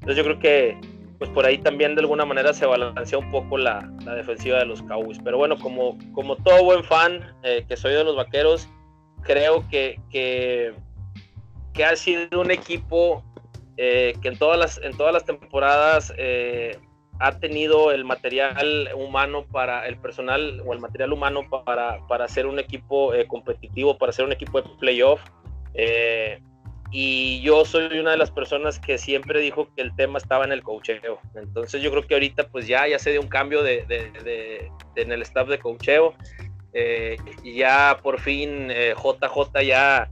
[0.00, 0.76] Entonces yo creo que
[1.18, 4.64] pues por ahí también de alguna manera se balancea un poco la, la defensiva de
[4.64, 5.20] los Cowboys.
[5.22, 8.68] Pero bueno, como, como todo buen fan eh, que soy de los Vaqueros,
[9.22, 10.74] creo que, que,
[11.74, 13.22] que ha sido un equipo
[13.76, 16.78] eh, que en todas las, en todas las temporadas eh,
[17.20, 22.46] ha tenido el material humano para el personal o el material humano para, para ser
[22.46, 25.20] un equipo competitivo, para ser un equipo de playoff.
[26.90, 30.52] y yo soy una de las personas que siempre dijo que el tema estaba en
[30.52, 31.20] el cocheo.
[31.34, 35.12] Entonces yo creo que ahorita pues ya, ya se dio un cambio de, de, en
[35.12, 36.14] el staff de cocheo.
[36.74, 40.10] Eh, y ya por fin JJ eh, ya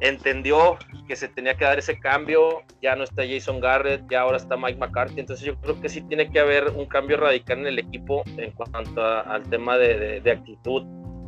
[0.00, 2.62] entendió que se tenía que dar ese cambio.
[2.80, 5.20] Ya no está Jason Garrett, ya ahora está Mike McCarthy.
[5.20, 8.50] Entonces yo creo que sí tiene que haber un cambio radical en el equipo en
[8.52, 10.84] cuanto al tema de, actitud,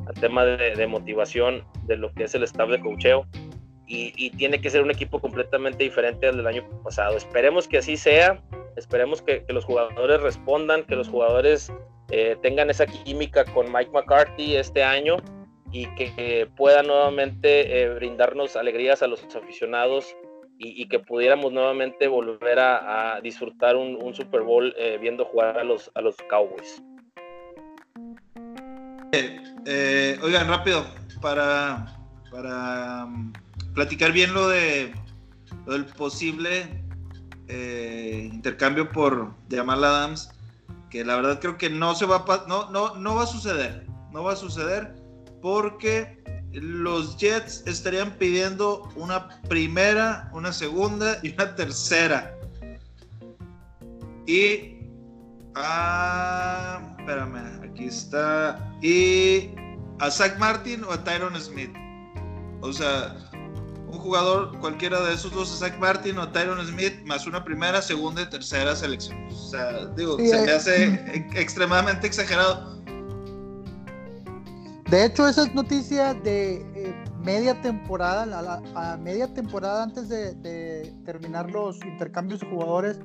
[0.06, 3.26] al tema de, motivación de lo que es el staff de cocheo
[3.86, 7.16] y, tiene que ser un equipo completamente diferente al del año pasado.
[7.16, 8.40] Esperemos que así sea,
[8.76, 11.72] esperemos que, los jugadores respondan, que los jugadores
[12.10, 15.16] eh, tengan esa química con Mike McCarthy este año
[15.72, 20.16] y que, puedan nuevamente eh, brindarnos alegrías a los aficionados
[20.62, 25.90] y, que pudiéramos nuevamente volver a, disfrutar un, Super Bowl eh, viendo jugar a los,
[25.94, 26.82] a los Cowboys.
[30.22, 30.84] oigan, rápido,
[31.22, 31.86] para,
[32.30, 33.06] para
[33.74, 34.92] platicar bien lo de
[35.66, 36.82] lo del posible
[37.48, 40.30] eh, intercambio por Jamal Adams,
[40.88, 43.86] que la verdad creo que no se va a no, no, no va a suceder,
[44.12, 44.94] no va a suceder
[45.40, 46.20] porque
[46.52, 52.34] los Jets estarían pidiendo una primera, una segunda y una tercera.
[54.26, 54.78] Y
[55.54, 58.72] ah, espérame, aquí está.
[58.82, 59.50] Y
[60.00, 61.72] a Zach Martin o a Tyron Smith.
[62.62, 63.16] O sea,
[63.86, 68.22] un jugador, cualquiera de esos dos, Zach Martin o Tyron Smith, más una primera, segunda
[68.22, 69.26] y tercera selección.
[69.28, 71.30] O sea, digo, se me eh, hace mm.
[71.36, 72.79] extremadamente exagerado.
[74.90, 81.48] De hecho, esa es noticia de eh, media temporada, a, media temporada antes de, terminar
[81.48, 82.98] los intercambios de jugadores,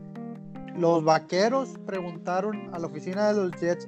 [0.75, 3.87] los vaqueros preguntaron a la oficina de los Jets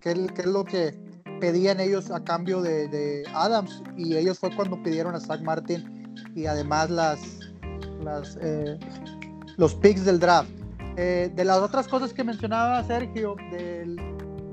[0.00, 0.94] qué, es lo que
[1.40, 6.44] pedían ellos a cambio de, Adams y ellos fue cuando pidieron a Zach Martin y
[6.44, 6.90] además
[8.42, 8.78] eh,
[9.56, 10.50] los picks del draft.
[10.98, 13.96] Eh, de las otras cosas que mencionaba Sergio, del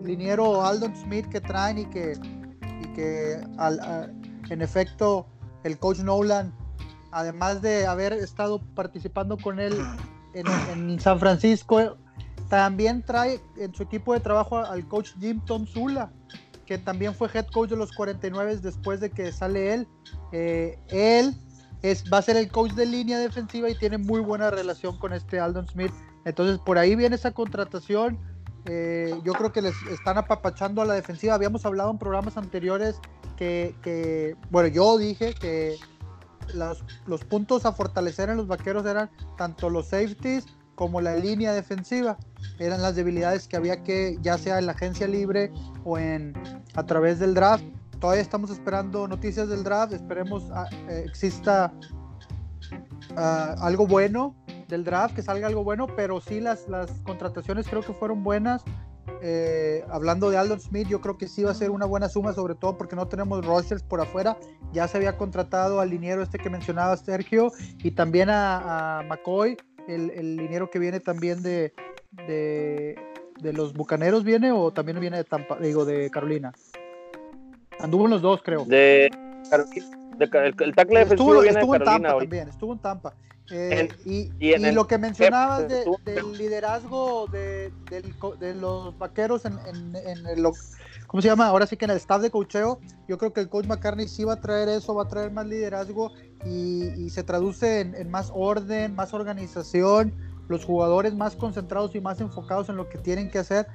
[0.05, 2.13] liniero Aldon Smith que traen y que,
[2.97, 3.39] que
[4.49, 5.27] en efecto
[5.63, 6.51] el coach Nolan,
[7.11, 9.75] además de haber estado participando con él
[10.33, 11.95] en, San Francisco,
[12.49, 16.11] también trae en su equipo de trabajo al coach Jim Tom Zula,
[16.65, 19.87] que también fue head coach de los 49 después de que sale él.
[20.31, 21.35] Eh, él
[21.83, 25.13] es, va a ser el coach de línea defensiva y tiene muy buena relación con
[25.13, 25.93] este Aldon Smith.
[26.25, 28.17] Entonces, por ahí viene esa contratación.
[28.67, 31.33] Eh, yo creo que les están apapachando a la defensiva.
[31.33, 32.99] Habíamos hablado en programas anteriores
[33.37, 35.77] que, bueno, yo dije que
[36.53, 41.53] los, los, puntos a fortalecer en los vaqueros eran tanto los safeties como la línea
[41.53, 42.17] defensiva.
[42.59, 45.51] Eran las debilidades que había que, ya sea en la agencia libre
[45.83, 46.33] o en,
[46.75, 47.63] a través del draft,
[47.99, 51.73] todavía estamos esperando noticias del draft, esperemos ah, eh, exista
[53.15, 54.35] ah, algo bueno
[54.67, 58.63] del draft, que salga algo bueno, pero sí las, las contrataciones creo que fueron buenas.
[59.21, 62.33] Eh, hablando de Aldon Smith, yo creo que sí va a ser una buena suma,
[62.33, 64.37] sobre todo porque no tenemos rushers por afuera.
[64.73, 70.11] Ya se había contratado al liniero este que mencionaba Sergio y también a, McCoy, el,
[70.11, 71.73] el, liniero que viene también de,
[72.27, 72.99] de,
[73.41, 76.51] de, los Bucaneros, ¿viene o también viene de Tampa, digo, de Carolina?
[77.79, 78.65] Anduvo en los dos, creo.
[78.65, 83.13] De, el, tackle defensivo viene de Carolina en Tampa estuvo en Tampa.
[83.49, 89.95] Eh, y, y, lo que mencionabas de, del liderazgo de, de, los vaqueros en, en,
[89.95, 90.45] en, el,
[91.07, 91.47] ¿cómo se llama?
[91.47, 94.25] Ahora sí que en el staff de cocheo, yo creo que el coach McCartney sí
[94.25, 96.11] va a traer eso, va a traer más liderazgo
[96.45, 100.13] y, y se traduce en, más orden, más organización,
[100.49, 103.67] los jugadores más concentrados y más enfocados en lo que tienen que hacer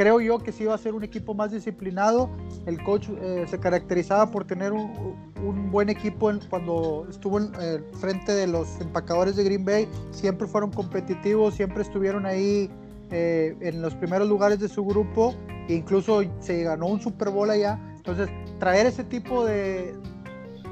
[0.00, 2.30] creo yo que sí iba a ser un equipo más disciplinado.
[2.64, 8.32] El coach eh, se caracterizaba por tener un, buen equipo cuando estuvo en, eh, frente
[8.32, 9.86] de los empacadores de Green Bay.
[10.10, 12.70] Siempre fueron competitivos, siempre estuvieron ahí
[13.10, 15.34] eh, en los primeros lugares de su grupo
[15.68, 17.78] incluso se ganó un Super Bowl allá.
[17.96, 19.94] Entonces, traer ese tipo de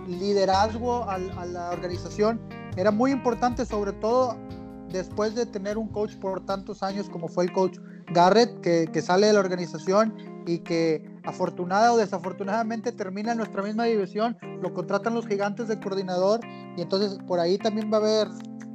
[0.07, 2.41] liderazgo a, a la organización
[2.79, 4.39] era muy importante, sobre todo
[4.91, 7.79] después de tener un coach por tantos años como fue el coach
[8.13, 10.15] Garrett, que, que sale de la organización
[10.47, 15.79] y que afortunada o desafortunadamente termina en nuestra misma división, lo contratan los gigantes de
[15.79, 16.41] coordinador
[16.77, 18.29] y entonces por ahí también va a haber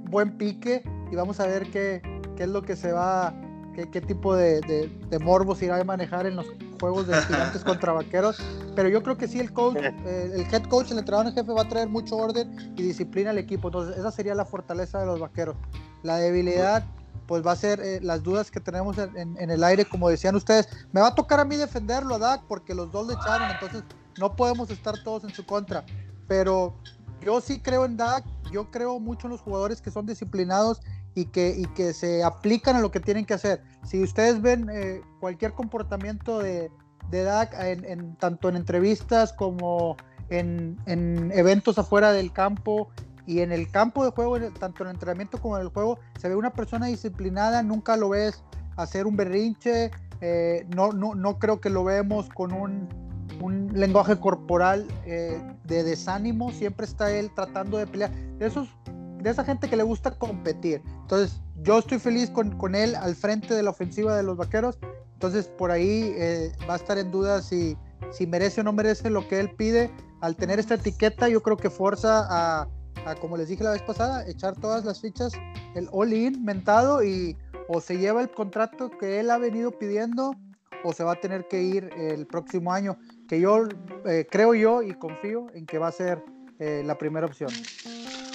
[0.09, 2.01] buen pique y vamos a ver qué,
[2.35, 3.33] qué es lo que se va,
[3.73, 6.45] qué, qué tipo de, de, de, morbos irá a manejar en los
[6.79, 8.41] juegos de gigantes contra vaqueros.
[8.75, 11.51] Pero yo creo que sí, el coach, eh, el head coach, el entrenador en jefe
[11.51, 13.67] va a traer mucho orden y disciplina al equipo.
[13.67, 15.55] Entonces, esa sería la fortaleza de los vaqueros.
[16.01, 16.83] La debilidad,
[17.27, 20.09] pues va a ser eh, las dudas que tenemos en, en, en, el aire, como
[20.09, 20.67] decían ustedes.
[20.91, 23.83] Me va a tocar a mí defenderlo a Dak porque los dos le echaron, entonces
[24.17, 25.85] no podemos estar todos en su contra.
[26.27, 26.75] Pero
[27.21, 30.81] yo sí creo en Dak, yo creo mucho en los jugadores que son disciplinados
[31.15, 33.63] y que, y que se aplican a lo que tienen que hacer.
[33.83, 36.71] Si ustedes ven eh, cualquier comportamiento de,
[37.09, 39.95] de Dak, en, en, tanto en entrevistas como
[40.29, 42.89] en, en, eventos afuera del campo
[43.25, 46.29] y en el campo de juego, tanto en el entrenamiento como en el juego, se
[46.29, 48.43] ve una persona disciplinada, nunca lo ves
[48.75, 52.87] hacer un berrinche, eh, no, no, no creo que lo vemos con un,
[53.41, 58.11] un lenguaje corporal eh, de desánimo, siempre está él tratando de pelear.
[58.37, 58.69] De, esos,
[59.21, 60.81] de esa gente que le gusta competir.
[61.01, 64.77] Entonces, yo estoy feliz con, con él al frente de la ofensiva de los vaqueros.
[65.13, 67.77] Entonces, por ahí eh, va a estar en duda si,
[68.11, 69.91] si merece o no merece lo que él pide.
[70.21, 72.67] Al tener esta etiqueta, yo creo que forza a,
[73.05, 75.33] a, como les dije la vez pasada, echar todas las fichas,
[75.75, 77.37] el all-in mentado y
[77.67, 80.35] o se lleva el contrato que él ha venido pidiendo
[80.83, 82.97] o se va a tener que ir el próximo año,
[83.27, 83.67] que yo
[84.05, 86.23] eh, creo yo y confío en que va a ser
[86.59, 87.51] eh, la primera opción.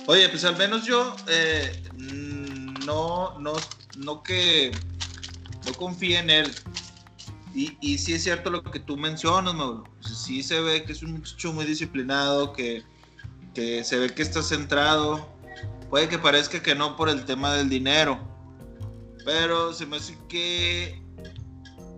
[0.07, 1.71] Oye, pues al menos yo eh,
[2.87, 3.53] no, no,
[3.99, 4.73] no que
[5.67, 6.51] no confíe en él.
[7.55, 9.85] Y, y sí es cierto lo que tú mencionas, Mauro.
[10.01, 12.83] Sí se ve que es un muchacho muy disciplinado, que,
[13.55, 15.29] que se ve que está centrado.
[15.91, 18.19] Puede que parezca que no por el tema del dinero,
[19.25, 21.03] pero se me hace que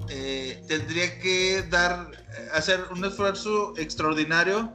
[0.08, 2.10] eh, tendría que dar,
[2.54, 4.72] hacer un esfuerzo extraordinario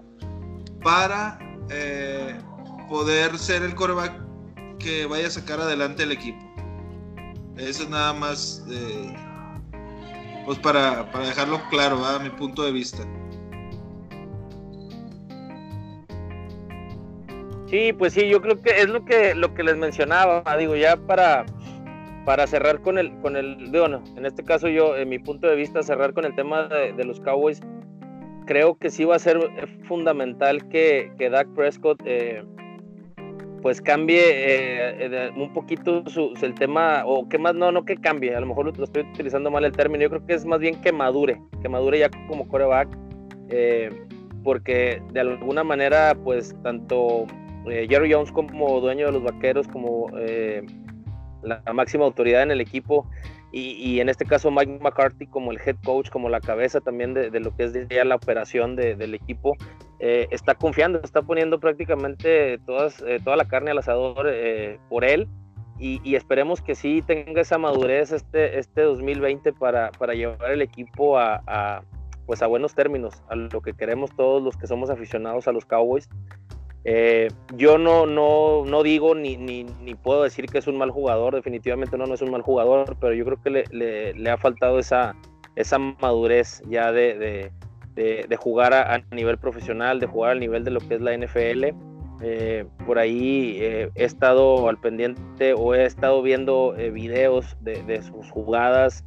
[0.81, 2.37] para eh,
[2.87, 4.21] poder ser el coreback
[4.79, 6.39] que vaya a sacar adelante el equipo.
[7.57, 9.15] Eso es nada más, eh,
[10.45, 13.03] pues para, para, dejarlo claro, a mi punto de vista.
[17.75, 20.95] Sí, pues sí, yo creo que es lo que lo que les mencionaba, digo, ya
[20.95, 21.45] para
[22.23, 25.57] para cerrar con el, con el, bueno, en este caso yo, en mi punto de
[25.57, 27.59] vista, cerrar con el tema de, los Cowboys,
[28.45, 29.37] creo que sí va a ser
[29.89, 32.45] fundamental que, que Dak Prescott eh,
[33.61, 38.33] pues cambie eh, un poquito su, el tema, o que más, no, no que cambie,
[38.33, 40.79] a lo mejor lo, estoy utilizando mal el término, yo creo que es más bien
[40.79, 42.87] que madure, que madure ya como coreback,
[43.49, 43.89] eh,
[44.45, 47.27] porque de alguna manera, pues tanto
[47.65, 50.09] Jerry Jones como dueño de los vaqueros, como
[51.41, 53.07] la máxima autoridad en el equipo
[53.57, 57.39] y, en este caso Mike McCarthy como el head coach, como la cabeza también de,
[57.39, 59.55] lo que es ya la operación de, del equipo,
[59.99, 65.05] eh, está confiando, está poniendo prácticamente todas, eh, toda la carne al asador eh, por
[65.05, 65.29] él
[65.79, 71.17] y, esperemos que sí tenga esa madurez este, este 2020 para, para llevar el equipo
[71.17, 71.81] a,
[72.25, 75.65] pues a buenos términos, a lo que queremos todos los que somos aficionados a los
[75.65, 76.09] Cowboys.
[76.87, 80.91] Eh, yo no, no, no digo ni, ni, ni, puedo decir que es un mal
[80.91, 84.37] jugador, definitivamente no, no es un mal jugador, pero yo creo que le, le, ha
[84.37, 85.15] faltado esa,
[85.55, 87.51] esa madurez ya de,
[87.95, 91.73] de, jugar a, nivel profesional, de jugar al nivel de lo que es la NFL.
[92.21, 98.01] Eh, por ahí eh, he estado al pendiente o he estado viendo eh, videos de,
[98.03, 99.03] sus jugadas,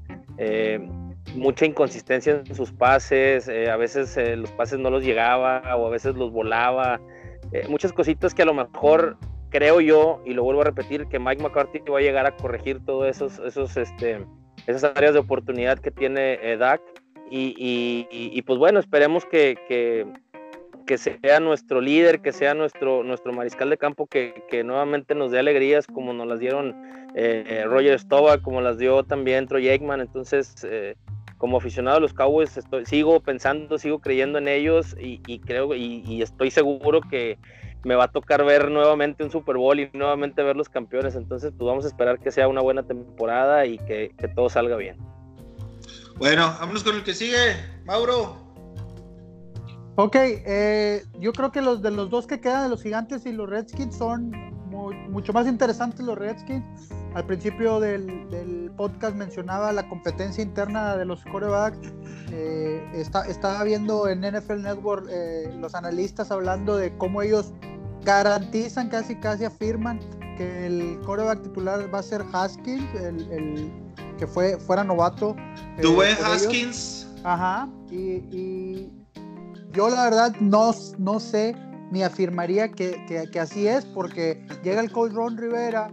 [1.34, 6.16] mucha inconsistencia en sus pases, a veces los pases no los llegaba o a veces
[6.16, 7.00] los volaba.
[7.52, 9.16] Eh, muchas cositas que a lo mejor
[9.50, 12.84] creo yo, y lo vuelvo a repetir, que Mike McCarthy va a llegar a corregir
[12.84, 14.24] todas esos, esos, este,
[14.66, 16.80] esas áreas de oportunidad que tiene eh, Dak.
[17.30, 20.06] Y, y, pues bueno, esperemos que, que,
[20.86, 25.30] que, sea nuestro líder, que sea nuestro, nuestro mariscal de campo, que, que nuevamente nos
[25.30, 26.74] dé alegrías como nos las dieron
[27.14, 30.00] eh, Roger Stova, como las dio también Troy Aikman.
[30.00, 30.94] Entonces, eh,
[31.38, 35.74] como aficionado a los Cowboys estoy, sigo pensando, sigo creyendo en ellos y, y creo
[35.74, 37.38] y, y, estoy seguro que
[37.84, 41.14] me va a tocar ver nuevamente un Super Bowl y nuevamente ver los campeones.
[41.14, 44.76] Entonces, pues vamos a esperar que sea una buena temporada y que, que todo salga
[44.76, 44.98] bien.
[46.16, 48.36] Bueno, vámonos con el que sigue, Mauro.
[49.94, 53.32] Ok, eh, yo creo que los de los dos que quedan de los gigantes y
[53.32, 54.32] los Redskins son
[54.70, 56.64] mucho más interesantes los Redskins.
[57.14, 61.78] Al principio del, podcast mencionaba la competencia interna de los corebacks.
[62.30, 67.52] Eh, está, estaba viendo en NFL Network eh, los analistas hablando de cómo ellos
[68.04, 69.98] garantizan, casi casi afirman
[70.36, 73.72] que el coreback titular va a ser Haskins, el,
[74.18, 75.34] que fue, fuera novato.
[75.76, 77.08] Eh, Dwayne Haskins.
[77.24, 78.88] Ajá, y,
[79.72, 81.54] yo la verdad no, no sé
[81.90, 85.92] ni afirmaría que, que, así es, porque llega el coach Ron Rivera,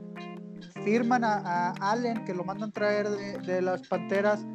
[0.83, 4.45] firman a, Allen, que lo mandan traer de, las Panteras,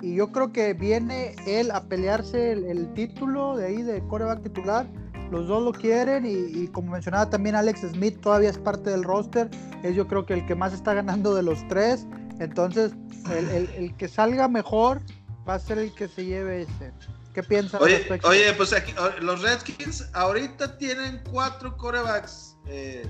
[0.00, 4.86] y yo creo que viene él a pelearse el, título de ahí de coreback titular.
[5.30, 9.48] Los dos lo quieren y, como mencionaba también Alex Smith todavía es parte del roster.
[9.84, 12.06] Es yo creo que el que más está ganando de los tres.
[12.40, 12.92] Entonces
[13.30, 15.02] el, el, el que salga mejor
[15.48, 16.92] va a ser el que se lleve ese.
[17.34, 17.80] ¿Qué piensas?
[17.80, 23.08] Oye, oye, pues aquí, los Redskins ahorita tienen cuatro corebacks eh,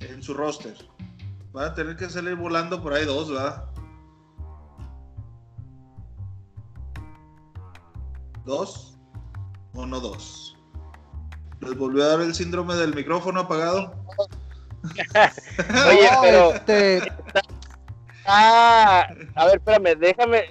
[0.00, 0.76] en su roster.
[1.52, 3.64] Van a tener que salir volando por ahí dos, ¿verdad?
[8.44, 8.98] ¿Dos?
[9.74, 10.56] ¿O no dos?
[11.60, 13.94] ¿Les volvió a dar el síndrome del micrófono apagado?
[15.88, 16.54] Oye, pero.
[16.54, 17.12] Este...
[18.30, 20.44] Ah, a ver, espérame, déjame.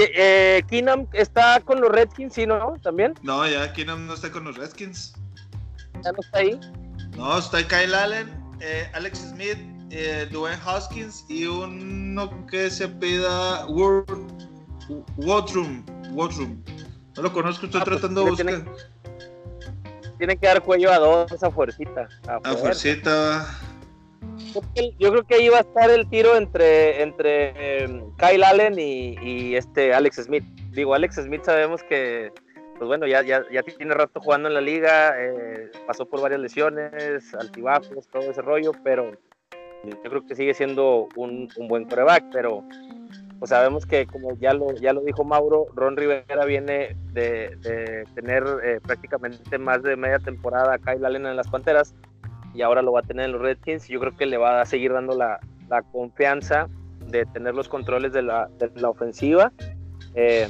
[0.00, 2.74] Es, eh, Keenum está con los Redskins, ¿sí, no?
[2.82, 3.14] ¿También?
[3.22, 5.14] No, ya Keenum no está con los Redskins.
[6.02, 6.58] ¿Ya no está ahí?
[7.16, 8.28] No, está Kyle Allen,
[8.60, 9.58] eh, Alex Smith,
[9.90, 14.28] eh, Dwayne Hoskins y uno que se pida Wotrum.
[16.12, 16.62] Wotrum.
[17.16, 18.64] No lo conozco, estoy ah, pues, tratando de buscar.
[20.16, 22.08] Tiene, que dar cuello a dos a fuercita.
[22.26, 23.46] A, a fuercita
[24.98, 29.54] yo creo que ahí va a estar el tiro entre, entre em, Kyle Allen y,
[29.54, 30.44] este Alex Smith.
[30.72, 32.32] Digo, Alex Smith sabemos que,
[32.76, 36.40] pues bueno, ya, ya, ya tiene rato jugando en la liga, eh, pasó por varias
[36.40, 39.12] lesiones, altibajos, todo ese rollo, pero
[39.84, 42.62] yo creo que sigue siendo un, buen coreback, pero
[43.38, 48.44] pues sabemos que como ya lo, ya lo dijo Mauro, Ron Rivera viene de, tener
[48.62, 51.94] eh, prácticamente más de media temporada a Kyle Allen en las Panteras
[52.54, 53.88] y ahora lo va a tener en los Redskins.
[53.88, 56.68] Y yo creo que le va a seguir dando la, la confianza
[57.06, 59.52] de tener los controles de la, de la ofensiva.
[60.14, 60.48] Eh,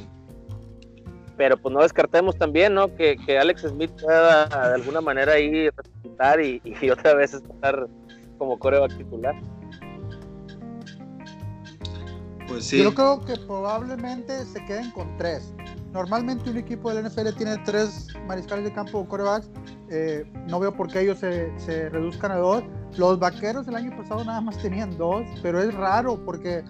[1.37, 2.95] pero pues no descartemos también, ¿no?
[2.95, 7.87] Que, que, Alex Smith pueda de alguna manera ahí representar y, y otra vez estar
[8.37, 9.35] como coreback titular.
[12.47, 12.83] Pues sí.
[12.83, 15.55] Yo creo que probablemente se queden con tres.
[15.93, 19.51] Normalmente un equipo del NFL tiene tres mariscales de campo o corebacks.
[19.89, 22.63] Eh, no veo por qué ellos se, reduzcan a dos.
[22.97, 26.63] Los vaqueros el año pasado nada más tenían dos, pero es raro porque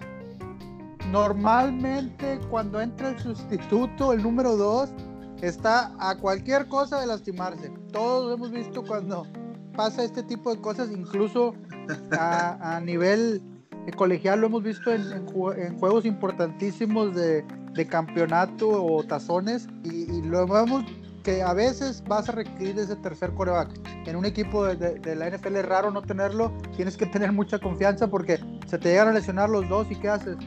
[1.11, 4.89] normalmente cuando entra el sustituto, el número dos,
[5.41, 7.71] está a cualquier cosa de lastimarse.
[7.91, 9.27] Todos hemos visto cuando
[9.75, 11.53] pasa este tipo de cosas, incluso
[12.11, 13.41] a, a nivel
[13.95, 17.43] colegial lo hemos visto en, en juegos importantísimos de,
[17.73, 20.85] de campeonato o tazones y, lo vemos
[21.23, 23.69] que a veces vas a requerir ese tercer coreback.
[24.07, 28.07] En un equipo de, la NFL es raro no tenerlo, tienes que tener mucha confianza
[28.07, 30.37] porque se te llegan a lesionar los dos y ¿qué haces?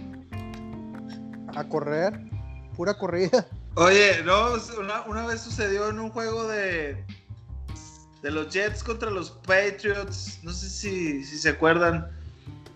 [1.54, 2.18] A correr,
[2.76, 3.46] pura corrida.
[3.76, 4.48] Oye, no,
[5.06, 7.04] una, vez sucedió en un juego de,
[8.22, 12.08] de los Jets contra los Patriots, no sé si, se acuerdan,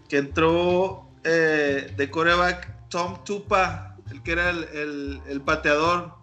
[0.09, 6.14] que entró eh, de coreback Tom Tupa el que era el, pateador.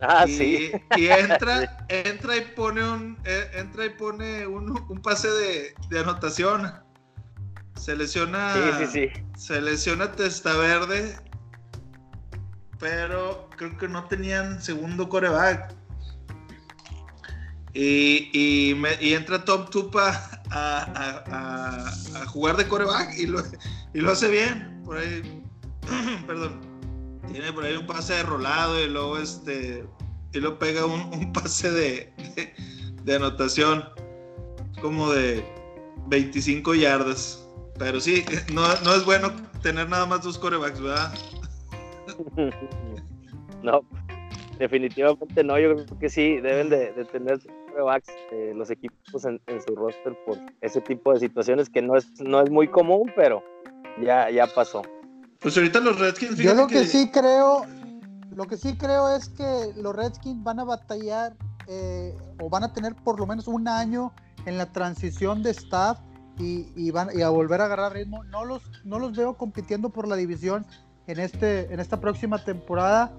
[0.00, 0.72] Ah, sí.
[0.96, 5.28] Y entra, entra y pone un, eh, entra y pone un, pase
[5.90, 6.72] de, anotación.
[7.76, 8.54] Se lesiona.
[8.54, 11.16] Sí, sí, Se lesiona Testa Verde.
[12.78, 15.74] Pero creo que no tenían segundo coreback.
[17.72, 21.90] Y, y, entra Tom Tupa a,
[22.26, 23.42] jugar de coreback y lo,
[23.94, 24.82] y lo hace bien.
[24.84, 25.42] Por ahí.
[26.26, 26.73] Perdón
[27.32, 29.84] tiene por ahí un pase de rolado y luego este
[30.34, 32.12] y lo pega un, pase de,
[33.04, 33.84] de, anotación
[34.80, 35.44] como de
[36.08, 37.48] 25 yardas.
[37.78, 41.14] Pero sí, no, es bueno tener nada más dos corebacks, ¿verdad?
[43.62, 43.80] No,
[44.58, 45.58] definitivamente no.
[45.58, 47.38] Yo creo que sí, deben de, tener
[47.70, 52.20] corebacks eh, los equipos en, su roster por ese tipo de situaciones que no es,
[52.20, 53.42] no es muy común, pero
[54.02, 54.82] ya, ya pasó.
[55.44, 56.38] Pues ahorita los Redskins.
[56.38, 57.66] Yo lo que, sí creo,
[58.34, 61.36] lo que sí creo es que los Redskins van a batallar
[61.66, 64.10] eh, o van a tener por lo menos un año
[64.46, 65.98] en la transición de staff
[66.38, 68.24] y, van a volver a agarrar ritmo.
[68.24, 70.64] No los, no los veo compitiendo por la división
[71.06, 73.12] en, este, en esta próxima temporada.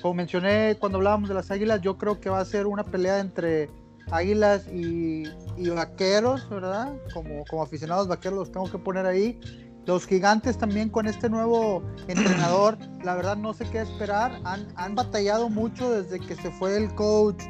[0.00, 3.18] Como mencioné cuando hablábamos de las Águilas, yo creo que va a ser una pelea
[3.18, 3.68] entre
[4.12, 5.24] Águilas y,
[5.68, 6.92] Vaqueros, ¿verdad?
[7.12, 9.40] Como, como aficionados vaqueros los tengo que poner ahí.
[9.86, 14.40] Los gigantes también con este nuevo entrenador, la verdad no sé qué esperar.
[14.44, 17.42] Han, batallado mucho desde que se fue el coach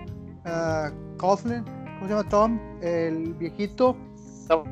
[0.47, 2.59] uh, Coughlin, ¿cómo se llama Tom?
[2.80, 3.97] El viejito.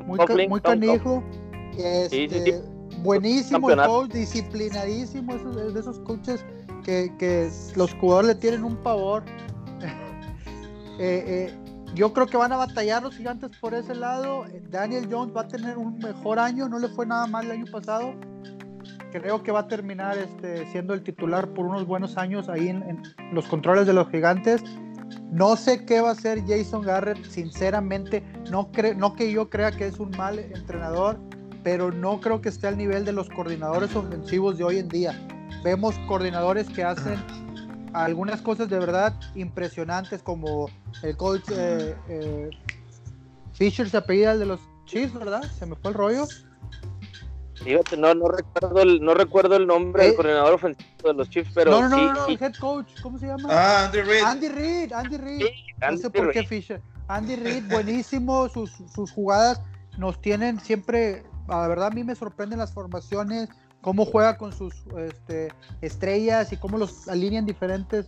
[0.05, 1.23] Muy, muy canijo.
[1.77, 2.61] Este,
[3.01, 6.45] buenísimo el coach, disciplinadísimo, esos, de esos coaches
[6.83, 9.23] que, que, los jugadores le tienen un pavor.
[10.99, 11.60] Eh, eh,
[11.93, 14.45] yo creo que van a batallar los gigantes por ese lado.
[14.69, 17.65] Daniel Jones va a tener un mejor año, no le fue nada mal el año
[17.71, 18.13] pasado.
[19.11, 23.03] Creo que va a terminar este, siendo el titular por unos buenos años ahí en,
[23.33, 24.63] los controles de los gigantes.
[25.31, 28.23] No sé qué va a hacer Jason Garrett, sinceramente.
[28.49, 31.19] No, no que yo crea que es un mal entrenador,
[31.63, 35.27] pero no creo que esté al nivel de los coordinadores ofensivos de hoy en día.
[35.63, 37.19] Vemos coordinadores que hacen
[37.93, 40.69] algunas cosas de verdad impresionantes, como
[41.03, 42.49] el coach eh, eh,
[43.53, 45.43] Fisher se apellida el de los Chiefs, ¿verdad?
[45.57, 46.27] Se me fue el rollo.
[47.55, 51.29] Fíjate, no, no recuerdo el, no recuerdo el nombre del eh, coordinador ofensivo de los
[51.29, 51.71] Chiefs, pero.
[51.71, 53.49] No, no, no, no, el head coach, ¿cómo se llama?
[53.51, 54.23] Ah, Andy Reid.
[54.23, 55.45] Andy Reid, Andy Reid.
[55.79, 56.81] no sé por qué Fisher.
[57.07, 59.61] Andy Reid, buenísimo, sus, sus jugadas
[59.97, 63.49] nos tienen siempre la verdad a mí me sorprenden las formaciones,
[63.81, 65.49] cómo juega con sus este,
[65.81, 68.05] estrellas y cómo los alinean diferentes,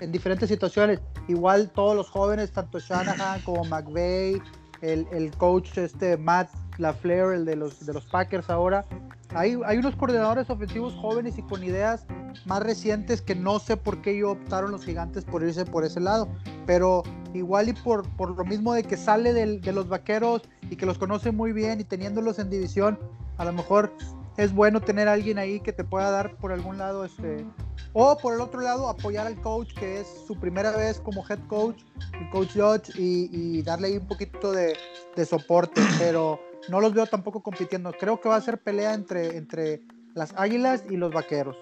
[0.00, 1.00] en diferentes situaciones.
[1.28, 4.40] Igual todos los jóvenes, tanto Shanahan como McVeigh,
[4.82, 8.86] el, el coach este Matt LaFleur, el de los, de los Packers ahora.
[9.34, 12.06] Hay, hay unos coordinadores ofensivos jóvenes y con ideas
[12.46, 16.00] más recientes que no sé por qué yo optaron los gigantes por irse por ese
[16.00, 16.28] lado.
[16.66, 17.02] Pero
[17.34, 20.98] igual y por, por lo mismo de que sale de los vaqueros y que los
[20.98, 22.98] conoce muy bien y teniéndolos en división,
[23.36, 23.92] a lo mejor
[24.36, 27.44] es bueno tener a alguien ahí que te pueda dar por algún lado este
[27.92, 31.40] o por el otro lado apoyar al coach que es su primera vez como head
[31.48, 31.82] coach
[32.20, 34.76] el coach Judge y, darle ahí un poquito de,
[35.16, 37.92] de, soporte pero no los veo tampoco compitiendo.
[37.92, 39.82] Creo que va a ser pelea entre entre
[40.14, 41.56] las águilas y los vaqueros.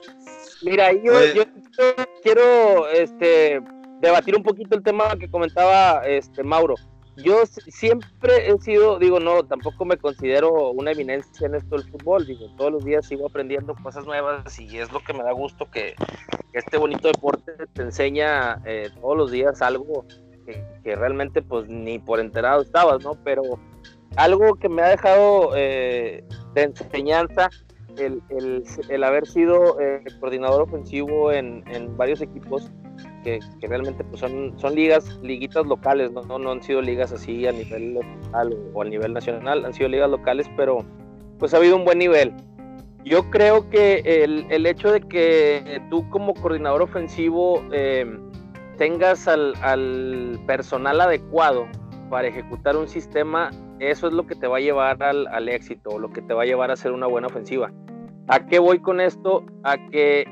[0.63, 1.45] Mira yo, yo
[2.23, 3.61] quiero este
[4.01, 6.75] debatir un poquito el tema que comentaba este Mauro.
[7.23, 12.25] Yo siempre he sido, digo, no, tampoco me considero una eminencia en esto del fútbol,
[12.27, 15.69] digo, todos los días sigo aprendiendo cosas nuevas y es lo que me da gusto
[15.71, 15.95] que,
[16.53, 20.05] este bonito deporte te enseña eh, todos los días algo
[20.83, 23.13] que, realmente pues ni por enterado estabas, ¿no?
[23.23, 23.43] Pero
[24.17, 27.51] algo que me ha dejado eh, de enseñanza
[27.99, 28.23] el,
[28.89, 32.71] el, haber sido eh, coordinador ofensivo en, en varios equipos
[33.23, 36.39] que, realmente pues son, son ligas, liguitas locales, ¿no?
[36.39, 36.51] ¿no?
[36.51, 40.51] han sido ligas así a nivel local o, a nivel nacional, han sido ligas locales,
[40.57, 40.85] pero
[41.39, 42.35] pues ha habido un buen nivel.
[43.05, 48.19] Yo creo que el, el hecho de que tú como coordinador ofensivo eh,
[48.77, 51.67] tengas al, al, personal adecuado
[52.11, 55.99] para ejecutar un sistema, eso es lo que te va a llevar al, al éxito,
[55.99, 57.71] lo que te va a llevar a ser una buena ofensiva.
[58.27, 59.45] ¿A qué voy con esto?
[59.63, 60.27] A que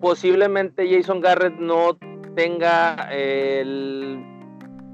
[0.00, 1.96] posiblemente Jason Garrett no
[2.34, 4.22] tenga el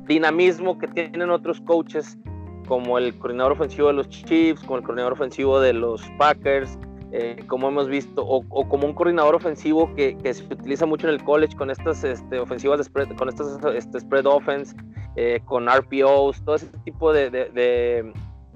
[0.06, 2.18] dinamismo que tienen otros coaches,
[2.66, 6.78] como el coordinador ofensivo de los Chiefs, como el coordinador ofensivo de los Packers,
[7.14, 11.22] eh, como hemos visto, o, como un coordinador ofensivo que, se utiliza mucho en el
[11.22, 14.74] college con estas este, ofensivas de spread, con estas este, spread offense,
[15.16, 18.12] eh, con RPOs, todo ese tipo de,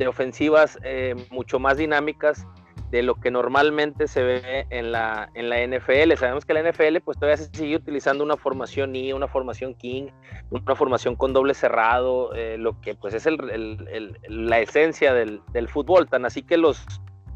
[0.08, 2.46] ofensivas eh, mucho más dinámicas
[2.90, 6.12] de lo que normalmente se ve en la, en la NFL.
[6.16, 10.08] Sabemos que la NFL pues todavía se sigue utilizando una formación I, una formación King,
[10.50, 16.08] una formación con doble cerrado, eh, lo que pues es el, la esencia del, fútbol.
[16.08, 16.86] Tan así que los,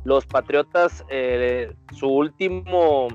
[0.04, 3.08] los Patriotas, eh, su último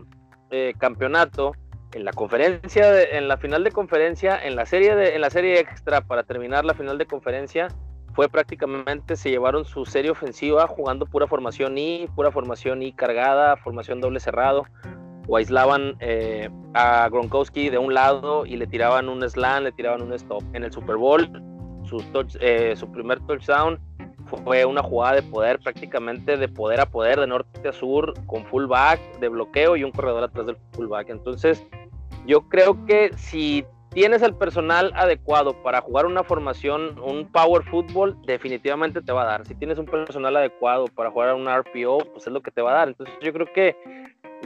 [0.51, 1.53] eh, campeonato
[1.93, 5.59] en la conferencia, en la final de conferencia, en la serie de, en la serie
[5.59, 7.69] extra para terminar la final de conferencia,
[8.15, 13.57] fue prácticamente, se llevaron su serie ofensiva jugando pura formación I, pura formación I cargada,
[13.57, 14.65] formación doble cerrado,
[15.27, 20.01] o aislaban eh, a Gronkowski de un lado y le tiraban un slam, le tiraban
[20.01, 20.43] un stop.
[20.53, 21.29] En el Super Bowl,
[21.83, 22.01] su,
[22.39, 23.79] eh, su primer touchdown
[24.27, 28.45] fue una jugada de poder, prácticamente de poder a poder, de norte a sur, con
[28.45, 31.09] fullback, de bloqueo y un corredor atrás del fullback.
[31.09, 31.65] Entonces,
[32.25, 33.65] yo creo que si
[33.95, 39.25] tienes el personal adecuado para jugar una formación, un power football, definitivamente te va a
[39.25, 39.45] dar.
[39.45, 42.71] Si tienes un personal adecuado para jugar un RPO, pues es lo que te va
[42.71, 42.89] a dar.
[42.89, 43.73] Entonces yo creo que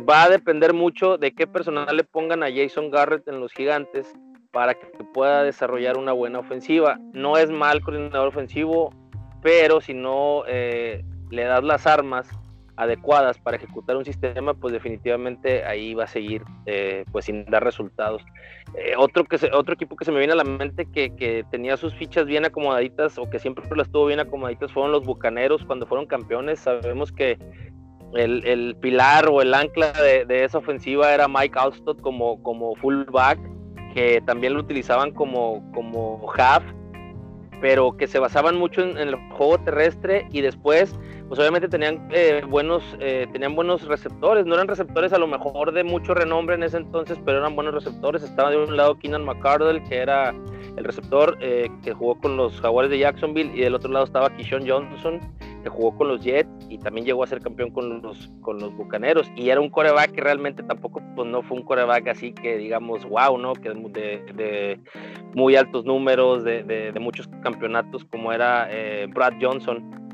[0.08, 4.14] va a depender mucho de qué personal le pongan a Jason Garrett en los gigantes
[4.52, 4.86] para que
[5.16, 7.00] pueda desarrollar una buena ofensiva.
[7.14, 8.94] No es mal coordinador ofensivo,
[9.42, 12.30] pero si no eh, le das las armas
[12.80, 17.62] adecuadas para ejecutar un sistema, pues definitivamente ahí va a seguir eh, pues sin dar
[17.62, 18.24] resultados.
[18.74, 21.76] Eh, otro, que otro equipo que se me viene a la mente que, que, tenía
[21.76, 25.86] sus fichas bien acomodaditas o que siempre las tuvo bien acomodaditas fueron los Bucaneros cuando
[25.88, 26.60] fueron campeones.
[26.60, 27.38] Sabemos que
[28.14, 32.76] el, el pilar o el ancla de, de, esa ofensiva era Mike Alstott como, como
[32.76, 33.40] fullback,
[33.94, 36.64] que también lo utilizaban como, como half,
[37.60, 40.98] pero que se basaban mucho en, en el juego terrestre y después
[41.30, 44.48] pues obviamente tenían eh, buenos eh, tenían buenos receptores.
[44.48, 47.76] No eran receptores a lo mejor de mucho renombre en ese entonces pero eran buenos
[47.76, 48.24] receptores.
[48.24, 50.34] Estaba de un lado Keenan McCardle que era
[50.76, 54.36] el receptor eh, que jugó con los Jaguares de Jacksonville y del otro lado estaba
[54.36, 55.20] Kishon Johnson
[55.62, 58.76] que jugó con los Jets y también llegó a ser campeón con los con los
[58.76, 59.30] Bucaneros.
[59.36, 63.06] Y era un coreback que realmente tampoco pues no fue un coreback así que digamos
[63.08, 64.80] wow no que de, de
[65.36, 68.68] muy altos números de, de, muchos campeonatos como era
[69.14, 70.09] Brad Johnson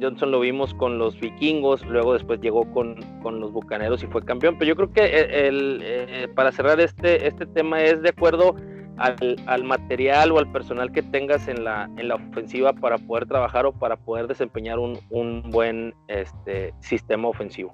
[0.00, 4.24] Johnson lo vimos con los vikingos, luego después llegó con, con los bucaneros y fue
[4.24, 4.56] campeón.
[4.58, 8.56] Pero yo creo que el, eh, para cerrar este, este tema es de acuerdo
[8.96, 13.26] al, al, material o al personal que tengas en la, en la ofensiva para poder
[13.26, 17.72] trabajar o para poder desempeñar un, un buen este, sistema ofensivo.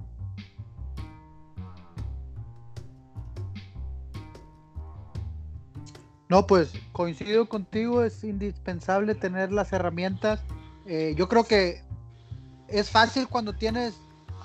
[6.29, 10.45] No, pues coincido contigo, es indispensable tener las herramientas
[10.89, 11.83] eh, yo creo que
[12.67, 13.95] es fácil cuando tienes,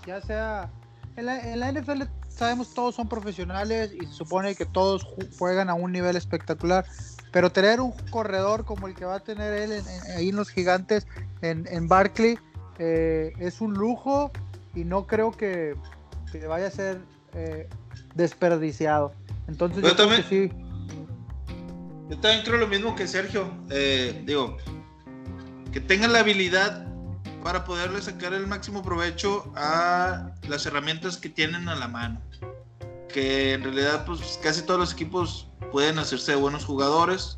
[0.05, 0.69] ya sea,
[1.15, 5.93] en la, NFL sabemos todos son profesionales y se supone que todos juegan a un
[5.93, 6.85] nivel espectacular,
[7.31, 9.81] pero tener un corredor como el que va a tener él
[10.17, 11.07] ahí en los gigantes,
[11.41, 12.37] en, en Barkley,
[12.77, 14.29] eh, es un lujo
[14.75, 15.75] y no creo que,
[16.49, 16.99] vaya a ser
[17.35, 17.69] eh,
[18.15, 19.13] desperdiciado.
[19.47, 20.51] Entonces yo, también, sí.
[22.09, 23.49] Yo también creo lo mismo que Sergio.
[24.25, 24.57] digo,
[25.73, 26.85] que tengan la habilidad
[27.43, 32.21] para poderle sacar el máximo provecho a las herramientas que tienen a la mano.
[33.09, 37.35] Que en realidad pues casi todos los equipos pueden hacerse de buenos jugadores.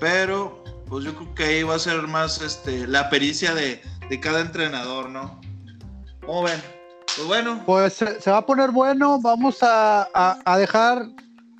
[0.00, 3.80] Pero pues yo creo que ahí va a ser más este, la pericia de,
[4.10, 5.40] de cada entrenador, ¿no?
[6.26, 6.60] ¿Cómo ven?
[7.16, 7.62] Pues bueno.
[7.64, 9.20] Pues se, va a poner bueno.
[9.20, 11.06] Vamos a, a, a dejar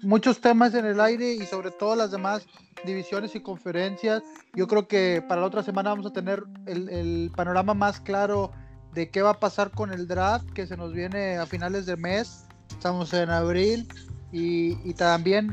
[0.03, 2.45] muchos temas en el aire y sobre todo las demás
[2.85, 4.23] divisiones y conferencias.
[4.55, 8.53] Yo creo que para la otra semana vamos a tener el, panorama más claro
[8.95, 11.97] de qué va a pasar con el draft que se nos viene a finales de
[11.97, 12.47] mes.
[12.71, 13.89] Estamos en abril
[14.33, 15.53] y, también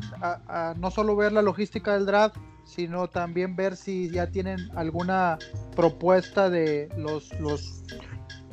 [0.77, 5.38] no solo ver la logística del draft, sino también ver si ya tienen alguna
[5.75, 7.84] propuesta de los, los,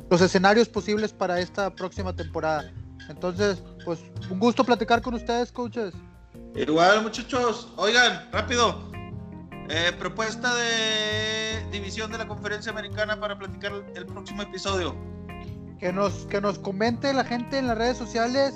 [0.09, 2.71] los escenarios posibles para esta próxima temporada.
[3.09, 3.99] Entonces, pues
[4.29, 5.93] un gusto platicar con ustedes, coaches.
[6.55, 7.71] Igual, muchachos.
[7.75, 8.87] Oigan, rápido.
[9.69, 14.95] Eh, propuesta de división de la conferencia americana para platicar el próximo episodio.
[15.79, 18.53] Que nos, que nos comente la gente en las redes sociales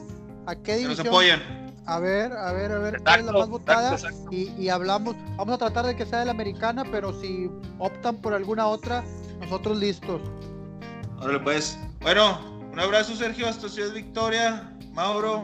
[0.48, 1.06] a qué división.
[1.06, 1.62] nos apoyen.
[1.86, 3.98] A ver, a ver, a ver cuál es la más votada.
[4.30, 5.16] Y, y, hablamos.
[5.36, 9.04] Vamos a tratar de que sea de la americana, pero si optan por alguna otra,
[9.42, 10.22] nosotros listos.
[11.20, 11.78] Órale, pues.
[12.00, 12.40] Bueno,
[12.72, 14.72] un abrazo, Sergio, hasta Ciudad Victoria.
[14.94, 15.44] Mauro,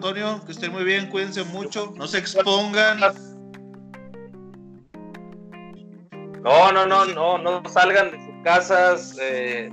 [0.00, 3.00] Antonio, que estén muy bien, cuídense mucho, no se expongan.
[6.42, 9.18] No, no, no, no, no salgan de sus casas.
[9.20, 9.68] Eh,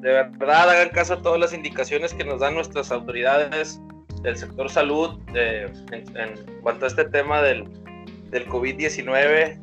[0.00, 3.80] de verdad, hagan caso a todas las indicaciones que nos dan nuestras autoridades
[4.22, 7.62] del sector salud en, cuanto a este tema del,
[8.30, 9.60] del COVID-19.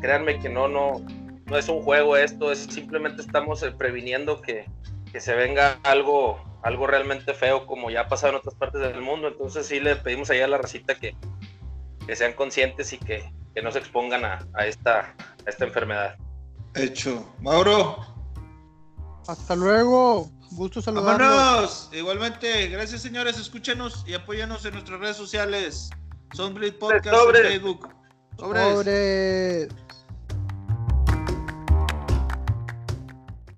[0.00, 1.00] Créanme que no, no,
[1.44, 4.66] no es un juego esto, es simplemente estamos eh, previniendo que,
[5.12, 9.00] que se venga algo algo realmente feo como ya ha pasado en otras partes del
[9.00, 9.28] mundo.
[9.28, 11.14] Entonces sí le pedimos ahí a la racita que,
[12.06, 15.14] que sean conscientes y que, que no se expongan a, a, esta,
[15.46, 16.16] a esta enfermedad.
[16.74, 17.24] Hecho.
[17.40, 18.04] Mauro.
[19.28, 20.28] Hasta luego.
[20.50, 21.28] Gusto saludarlos.
[21.28, 21.90] Vámonos.
[21.92, 22.68] Igualmente.
[22.68, 23.38] Gracias, señores.
[23.38, 25.90] Escúchenos y apóyanos en nuestras redes sociales.
[26.34, 27.88] Soundblade Podcast en Facebook.
[28.38, 29.68] Sobres.